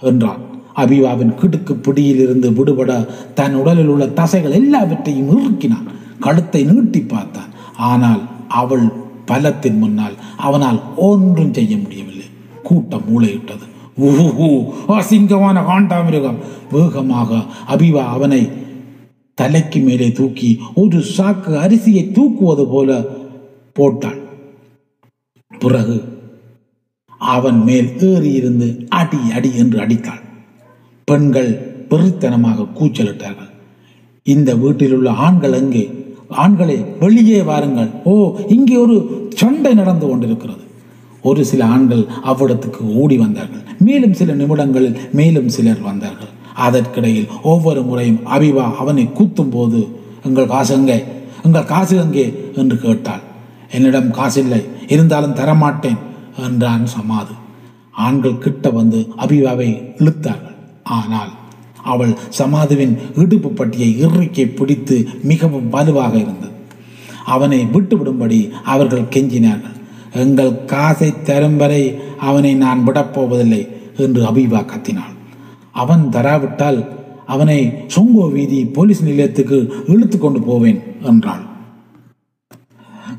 என்றான். 0.09 0.43
அபிவாவின் 0.83 1.33
கிடுக்கு 1.41 1.75
பிடியில் 1.87 2.21
இருந்து 2.25 2.49
விடுபட 2.59 2.93
தன் 3.39 3.57
உடலில் 3.61 3.91
உள்ள 3.93 4.05
தசைகள் 4.21 4.57
எல்லாவற்றையும் 4.61 5.31
இறுக்கினான். 5.35 5.89
கழுத்தை 6.25 6.61
நீட்டி 6.71 7.01
பார்த்தான். 7.13 7.51
ஆனால் 7.91 8.23
அவள் 8.61 8.87
பலத்தின் 9.31 9.81
முன்னால் 9.83 10.15
அவனால் 10.47 10.79
ஒன்றும் 11.09 11.55
செய்ய 11.59 11.73
முடியவில்லை. 11.77 12.29
கூட்டம் 12.69 13.09
மூளையிட்டது 13.09 13.67
ஊஹூ 14.09 14.49
அசிங்கமான 14.99 15.63
காண்டாமிருகம். 15.69 16.41
வேகமாக 16.73 17.41
அபிவா 17.75 18.05
அவனை 18.17 18.43
தலைக்கு 19.39 19.81
மேலே 19.87 20.09
தூக்கி 20.19 20.51
ஒரு 20.83 20.99
சாக்கு 21.17 21.53
அரிசியை 21.65 22.05
தூக்குவது 22.17 22.65
போல 22.73 22.99
போட்டாள். 23.79 24.21
பிறகு 25.53 25.97
அவன் 27.35 27.59
மேல் 27.69 27.89
ஏறி 28.09 28.33
இருந்து 28.41 28.69
அடி 29.01 29.21
அடி 29.37 29.51
என்று 29.63 29.79
அடித்தாள். 29.85 30.23
பெண்கள் 31.09 31.51
பெருத்தனமாக 31.91 32.67
கூச்சலிட்டார்கள். 32.79 33.53
இந்த 34.27 34.51
வீட்டில் 34.63 34.95
உள்ள 34.97 35.11
ஆண்கள் 35.27 35.57
எங்கே? 35.61 35.85
ஆண்களே 36.45 36.77
வெளியே 37.03 37.41
வாருங்கள். 37.51 37.91
ஓ 38.11 38.15
இங்கே 38.57 38.77
ஒரு 38.85 38.97
சண்டை 39.41 39.73
நடந்து 39.81 40.07
கொண்டிருக்கிறது. 40.09 40.65
ஒரு 41.29 41.43
சில 41.51 41.63
ஆண்கள் 41.75 42.03
அவ்விடத்துக்கு 42.31 42.83
ஓடி 43.03 43.17
வந்தார்கள். 43.25 43.65
மேலும் 43.87 44.19
சில 44.21 44.33
நிமிடங்களில் 44.41 44.99
மேலும் 45.13 45.49
சிலர் 45.57 45.83
வந்தார்கள். 45.91 46.33
அதற்கிடையில் 46.67 47.29
ஒவ்வொரு 47.43 47.83
முறையும் 47.83 48.21
அபிவா 48.27 48.65
அவனை 48.77 49.09
கூத்தும் 49.19 49.51
போது 49.51 49.81
எங்கள் 50.25 50.47
காசு 50.47 50.75
எங்கே? 50.75 51.05
எங்கள் 51.45 51.65
காசு 51.65 51.97
எங்கே? 51.97 52.53
என்று 52.55 52.77
கேட்டாள். 52.81 53.25
என்னிடம் 53.71 54.13
காசில்லை 54.13 54.61
இருந்தாலும் 54.89 55.35
தரமாட்டேன் 55.35 55.99
என்றான் 56.37 56.87
சமாது. 56.87 57.35
ஆண்கள் 57.91 58.39
கிட்ட 58.39 58.71
வந்து 58.71 58.99
அபிவாவை 59.19 59.69
இழுத்தார்கள். 59.99 60.57
ஆனால் 60.83 61.33
அவள் 61.83 62.13
சமாதுவின் 62.39 62.95
இடுப்பு 63.17 63.51
பட்டியை 63.51 63.99
இறுக்கி 63.99 64.47
பிடித்து 64.47 65.09
மிகவும் 65.23 65.69
வலுவாக 65.69 66.15
இருந்தது. 66.17 66.55
அவனை 67.25 67.67
விட்டுவிடும்படி 67.73 68.41
அவர்கள் 68.65 69.11
கெஞ்சினார்கள். 69.11 69.77
எங்கள் 70.15 70.65
காசை 70.65 71.23
தரும் 71.23 71.57
வரை 71.57 71.83
அவனை 72.21 72.55
நான் 72.55 72.85
விடப்போவதில்லை 72.87 73.63
என்று 73.97 74.23
அபிவா 74.23 74.61
கத்தினாள். 74.65 75.15
அவன் 75.83 76.05
தராவிட்டால் 76.15 76.81
அவனை 77.35 77.59
சொங்கோ 77.95 78.25
வீதி 78.35 78.59
போலீஸ் 78.77 79.03
நிலையத்துக்கு 79.09 79.59
இழுத்து 79.93 80.17
கொண்டு 80.19 80.41
போவேன் 80.49 80.81
என்றாள். 81.11 81.45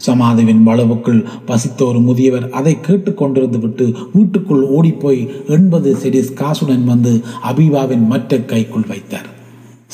சமாதவின் 0.05 0.61
வளவுக்குள் 0.67 1.21
பசித்த 1.47 1.79
ஒரு 1.85 1.99
முதியவர் 1.99 2.45
அதை 2.59 2.73
கேட்டுக்கொண்டிருந்து 2.87 3.59
விட்டு 3.59 3.85
வீட்டுக்குள் 4.13 4.63
ஓடிப்போய் 4.77 5.21
எண்பது 5.55 5.89
செடிஸ் 6.03 6.37
காசுடன் 6.41 6.85
வந்து 6.91 7.13
அபிபாவின் 7.49 8.05
மற்ற 8.11 8.39
கைக்குள் 8.51 8.89
வைத்தார். 8.91 9.29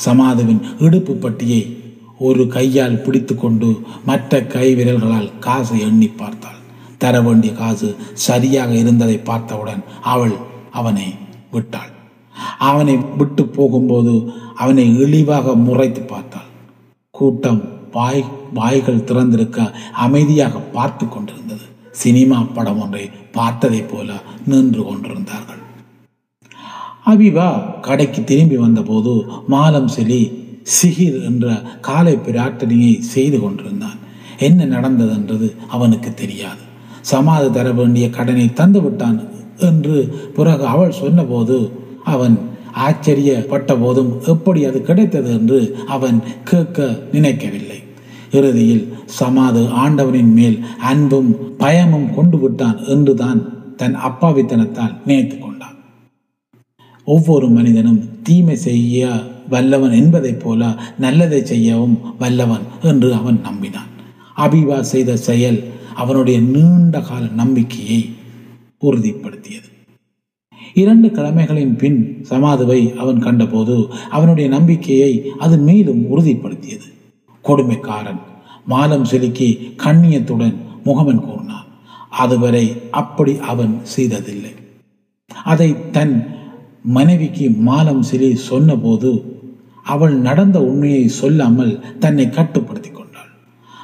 சமாதுவின் 0.04 0.62
இடுப்பு 0.78 1.14
பட்டியை 1.24 1.62
ஒரு 2.28 2.44
கையால் 2.56 3.02
பிடித்துக்கொண்டு 3.04 3.70
மற்ற 4.10 4.40
கை 4.54 4.68
விரல்களால் 4.74 5.30
காசை 5.46 5.78
எண்ணி 5.88 6.08
பார்த்தாள். 6.20 6.60
தர 7.02 7.14
வேண்டிய 7.26 7.52
காசு 7.52 7.90
சரியாக 8.26 8.72
இருந்ததை 8.82 9.18
பார்த்தவுடன் 9.30 9.82
அவள் 10.14 10.36
அவனை 10.80 11.08
விட்டாள். 11.54 11.92
அவனை 12.58 12.96
விட்டு 13.18 13.44
போகும்போது 13.46 14.14
அவனை 14.54 14.84
இழிவாக 14.98 15.54
முறைத்து 15.66 16.02
பார்த்தாள். 16.02 16.50
கூட்டம் 17.10 17.62
வாய் 17.92 18.24
வாய்கள் 18.54 19.04
திறந்திருக்க 19.04 19.58
அமைதியாக 19.92 20.58
பார்த்து 20.58 21.04
கொண்டிருந்தது. 21.08 21.64
சினிமா 22.02 22.38
படம் 22.56 22.80
ஒன்றை 22.80 23.04
பார்த்ததை 23.32 23.82
போல 23.82 24.08
நின்று 24.46 24.82
கொண்டிருந்தார்கள். 24.84 25.62
அபிவா 27.06 27.48
கடைக்கு 27.80 28.24
திரும்பி 28.24 28.56
வந்தபோது 28.56 29.12
மாலம் 29.48 29.90
செலி 29.96 30.20
சிகிர் 30.62 31.18
என்ற 31.22 31.46
காலை 31.80 32.14
பிரார்த்தனையை 32.16 32.94
செய்து 33.14 33.40
கொண்டிருந்தான். 33.40 33.98
என்ன 34.38 34.64
நடந்தது 34.64 35.12
என்றது 35.12 35.48
அவனுக்கு 35.68 36.14
தெரியாது. 36.14 36.62
சமாதி 37.00 37.48
தர 37.50 37.72
வேண்டிய 37.72 38.06
கடனை 38.10 38.46
தந்து 38.52 38.80
விட்டான் 38.82 39.18
என்று 39.58 39.96
பிறகு 40.36 40.64
அவள் 40.66 40.98
சொன்னபோது 41.02 41.56
அவன் 42.12 42.36
ஆச்சரியப்பட்ட 42.86 43.72
போதும் 43.80 44.10
எப்படி 44.32 44.60
அது 44.64 44.78
கிடைத்தது 44.82 45.30
என்று 45.32 45.58
அவன் 45.86 46.18
கேட்க 46.44 46.88
நினைக்கவில்லை. 47.12 47.78
இறுதியில் 48.30 48.84
சமாது 49.18 49.60
ஆண்டவனின் 49.82 50.32
மேல் 50.32 50.58
அன்பும் 50.90 51.30
பயமும் 51.58 52.08
கொண்டு 52.14 52.38
விட்டான் 52.38 52.78
என்றுதான் 52.94 53.40
தன் 53.76 53.96
அப்பாவித்தனத்தால் 54.08 54.94
நினைத்து 55.06 55.36
கொண்டான். 55.38 55.76
ஒவ்வொரு 57.04 57.48
மனிதனும் 57.48 58.00
தீமை 58.22 58.56
செய்ய 58.56 59.08
வல்லவன் 59.48 59.92
என்பதைப் 59.92 60.40
போல 60.40 60.70
நல்லதை 60.98 61.40
செய்யவும் 61.44 61.96
வல்லவன் 62.18 62.64
என்று 62.82 63.10
அவன் 63.14 63.38
நம்பினான். 63.44 63.90
அபிவா 64.36 64.78
செய்த 64.92 65.16
செயல் 65.28 65.60
அவனுடைய 65.94 66.38
நீண்ட 66.54 67.00
கால 67.00 67.22
நம்பிக்கையை 67.42 68.00
உறுதிப்படுத்தியது. 68.82 69.68
இரண்டு 70.80 71.08
கிழமைகளின் 71.08 71.76
பின் 71.78 71.98
சமாதுவை 72.22 72.80
அவன் 72.96 73.18
கண்டபோது 73.18 73.74
அவனுடைய 74.10 74.46
நம்பிக்கையை 74.50 75.12
அது 75.38 75.56
மேலும் 75.58 76.02
உறுதிப்படுத்தியது. 76.10 76.88
கொடுமைக்காரன் 77.44 78.20
மாலம் 78.68 79.04
செலுக்கி 79.04 79.48
கண்ணியத்துடன் 79.84 80.56
முகமன் 80.84 81.22
கூறினான். 81.24 81.68
அதுவரை 82.10 82.64
அப்படி 82.90 83.38
அவன் 83.52 83.74
செய்ததில்லை. 83.82 84.52
அதை 85.44 85.90
தன் 85.90 86.16
மனைவிக்கு 86.82 87.46
மாலம் 87.68 88.02
சிலி 88.10 88.34
சொன்னபோது 88.50 89.10
அவள் 89.82 90.14
நடந்த 90.28 90.58
உண்மையை 90.62 91.08
சொல்லாமல் 91.20 91.72
தன்னை 91.98 92.30
கட்டுப்படுத்தி 92.30 92.90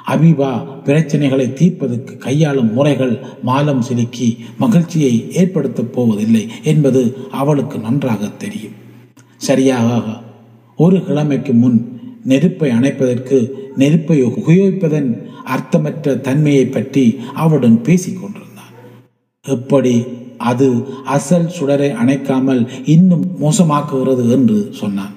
கொண்டாள் 0.06 0.82
பிரச்சனைகளை 0.84 1.52
தீர்ப்பதற்கு 1.52 2.16
கையாளும் 2.16 2.72
முறைகள் 2.72 3.18
மாலம் 3.42 3.80
செலுக்கி 3.80 4.38
மகிழ்ச்சியை 4.58 5.26
ஏற்படுத்தப் 5.30 5.92
போவதில்லை 5.92 6.48
என்பது 6.62 7.28
அவளுக்கு 7.30 7.78
நன்றாக 7.78 8.28
தெரியும். 8.28 8.72
சரியாக 9.36 10.20
ஒரு 10.76 10.96
கிழமைக்கு 10.96 11.52
முன் 11.52 12.00
நெருப்பை 12.24 12.70
அணைப்பதற்கு 12.70 13.50
நெருப்பை 13.76 14.22
உபயோகிப்பதன் 14.22 15.30
அர்த்தமற்ற 15.44 16.20
தன்மையை 16.20 16.66
பற்றி 16.66 17.18
அவளுடன் 17.34 17.82
பேசிக் 17.82 18.20
கொண்டிருந்தான். 18.20 18.74
எப்படி 19.44 20.04
அது 20.36 20.84
அசல் 21.04 21.48
சுடரை 21.58 21.92
அணைக்காமல் 21.92 22.70
இன்னும் 22.84 23.26
மோசமாக்குகிறது 23.40 24.30
என்று 24.30 24.68
சொன்னான். 24.70 25.12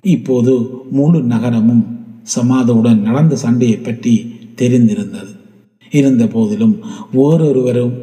இப்போது 0.00 0.52
முழு 0.90 1.22
நகரமும் 1.22 1.99
சமாதவுடன் 2.34 3.00
நடந்த 3.00 3.36
சண்டையை 3.36 3.76
பற்றி 3.76 4.14
தெரிந்திருந்தது. 4.56 5.32
இருந்த 5.90 6.26
போதிலும் 6.26 6.74
ஓரொருவரும் 7.14 7.94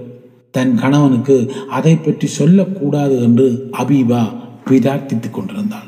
தன் 0.51 0.73
கணவனுக்கு 0.75 1.35
அதை 1.69 1.95
பற்றி 1.95 2.27
சொல்லக்கூடாது 2.27 3.15
என்று 3.21 3.71
அபீபா 3.83 4.21
பிரார்த்தித்துக் 4.67 5.33
கொண்டிருந்தாள். 5.33 5.87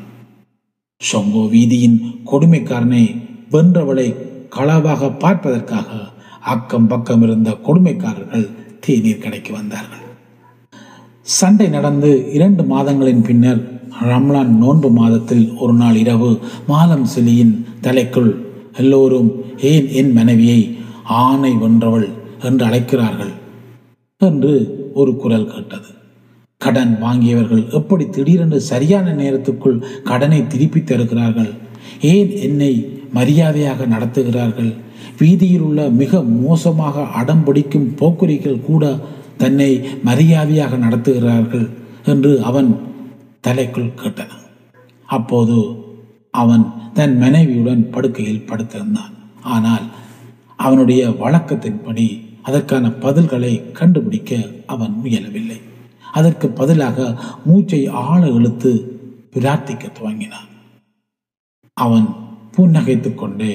சொங்கோ 1.00 1.42
வீதியின் 1.54 1.98
கொடுமைக்காரனை 2.30 3.04
வென்றவளை 3.50 4.08
களவாக 4.48 5.10
பார்ப்பதற்காக 5.10 5.88
அக்கம் 6.40 6.86
பக்கம் 6.86 7.22
இருந்த 7.22 7.50
கொடுமைக்காரர்கள் 7.66 8.46
தேநீர் 8.80 9.22
கடைக்கு 9.22 9.52
வந்தார்கள். 9.52 10.04
சண்டை 11.22 11.68
நடந்து 11.68 12.32
இரண்டு 12.32 12.62
மாதங்களின் 12.64 13.22
பின்னர் 13.22 13.79
ரம்லான் 14.00 14.48
நோன்பு 14.48 14.90
மாதத்தில் 14.90 15.52
ஒரு 15.56 15.72
நாள் 15.72 15.94
இரவு 15.94 16.38
மாலம் 16.66 17.06
சிலியின் 17.16 17.66
தலைக்குள் 17.80 18.36
எல்லோரும் 18.72 19.44
ஏன் 19.60 19.88
என் 19.88 20.12
மனைவியை 20.12 20.76
ஆணை 21.04 21.52
வென்றவள்? 21.52 22.08
என்று 22.42 22.64
அழைக்கிறார்கள். 22.64 23.30
என்று 24.18 24.52
ஒரு 24.94 25.16
குரல் 25.16 25.52
கேட்டது. 25.52 25.86
கடன் 26.58 26.98
வாங்கியவர்கள் 27.02 27.70
எப்படி 27.70 28.06
திடீரென்று 28.06 28.60
சரியான 28.60 29.12
நேரத்துக்குள் 29.12 29.82
கடனை 30.02 30.46
திருப்பி 30.46 30.80
தருகிறார்கள்? 30.80 31.54
ஏன் 32.00 32.36
என்னை 32.36 33.00
மரியாதையாக 33.12 33.86
நடத்துகிறார்கள்? 33.86 34.74
வீதியில் 35.18 35.60
உள்ள 35.60 35.88
மிக 35.88 36.22
மோசமாக 36.22 37.02
அடம் 37.02 37.44
பிடிக்கும் 37.44 37.94
போக்குரிகள் 37.98 38.60
கூட 38.60 38.98
தன்னை 39.36 39.80
மரியாதையாக 40.04 40.76
நடத்துகிறார்கள் 40.76 41.68
என்று 42.04 42.42
அவன் 42.42 42.88
தலைக்குள் 43.44 43.96
கேட்டன. 44.00 44.32
அப்போது 45.06 45.56
அவன் 46.30 46.64
தன் 46.94 47.16
மனைவியுடன் 47.18 47.90
படுக்கையில் 47.90 48.46
படுத்திருந்தான். 48.46 49.14
ஆனால் 49.42 49.86
அவனுடைய 50.56 51.02
வழக்கத்தின்படி 51.08 52.06
அதற்கான 52.42 52.88
பதில்களை 52.88 53.72
கண்டுபிடிக்க 53.72 54.38
அவன் 54.66 54.94
முயலவில்லை. 55.04 55.60
அதற்கு 56.12 56.48
பதிலாக 56.48 57.16
மூச்சை 57.44 57.86
ஆழ 57.86 58.20
இழுத்து 58.28 58.72
பிரார்த்திக்க 59.34 59.84
துவங்கினான். 59.98 60.48
அவன் 61.76 62.08
புன்னகைத்து 62.56 63.14
கொண்டே 63.14 63.52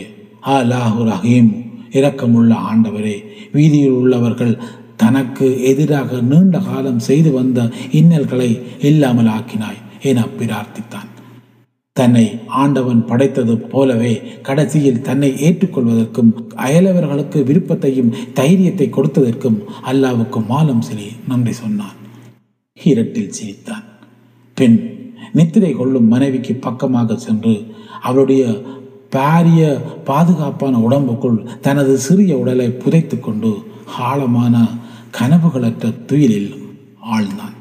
அலாஹு 0.54 1.02
ரஹீம் 1.12 1.52
இரக்கமுள்ள 1.92 2.54
ஆண்டவரே 2.70 3.18
வீதியில் 3.52 3.98
உள்ளவர்கள் 4.00 4.54
தனக்கு 4.96 5.48
எதிராக 5.62 6.22
நீண்ட 6.22 6.60
காலம் 6.60 7.00
செய்து 7.00 7.32
வந்த 7.32 7.60
இன்னல்களை 7.92 8.50
இல்லாமல் 8.80 9.32
ஆக்கினாய் 9.38 9.82
என 10.02 10.22
பிரார்த்தித்தான். 10.40 11.10
தன்னை 11.94 12.24
ஆண்டவன் 12.62 13.02
படைத்தது 13.06 13.54
போலவே 13.58 14.14
கடைசியில் 14.42 15.02
தன்னை 15.02 15.30
ஏற்றுக்கொள்வதற்கும் 15.48 16.32
அயலவர்களுக்கு 16.56 17.40
விருப்பத்தையும் 17.44 18.14
தைரியத்தை 18.34 18.88
கொடுத்ததற்கும் 18.90 19.60
அல்லாவுக்கு 19.82 20.42
மாலம் 20.48 20.86
சிலி 20.88 21.08
நன்றி 21.28 21.54
சொன்னான். 21.54 21.98
ஹீரட்டில் 22.78 23.36
சிரித்தான். 23.38 23.86
பெண் 24.58 24.78
நித்திரை 25.34 25.72
கொள்ளும் 25.74 26.08
மனைவிக்கு 26.08 26.54
பக்கமாக 26.56 27.16
சென்று 27.18 27.56
அவளுடைய 28.02 28.44
பாரிய 29.16 29.62
பாதுகாப்பான 30.06 30.78
உடம்புக்குள் 30.78 31.40
தனது 31.62 31.94
சிறிய 31.98 32.34
உடலை 32.38 32.68
புதைத்து 32.84 33.18
கொண்டு 33.20 33.52
ஆழமான 34.08 34.56
கனவுகளற்ற 35.18 36.06
துயிலில் 36.06 36.52
ஆழ்ந்தான். 37.12 37.55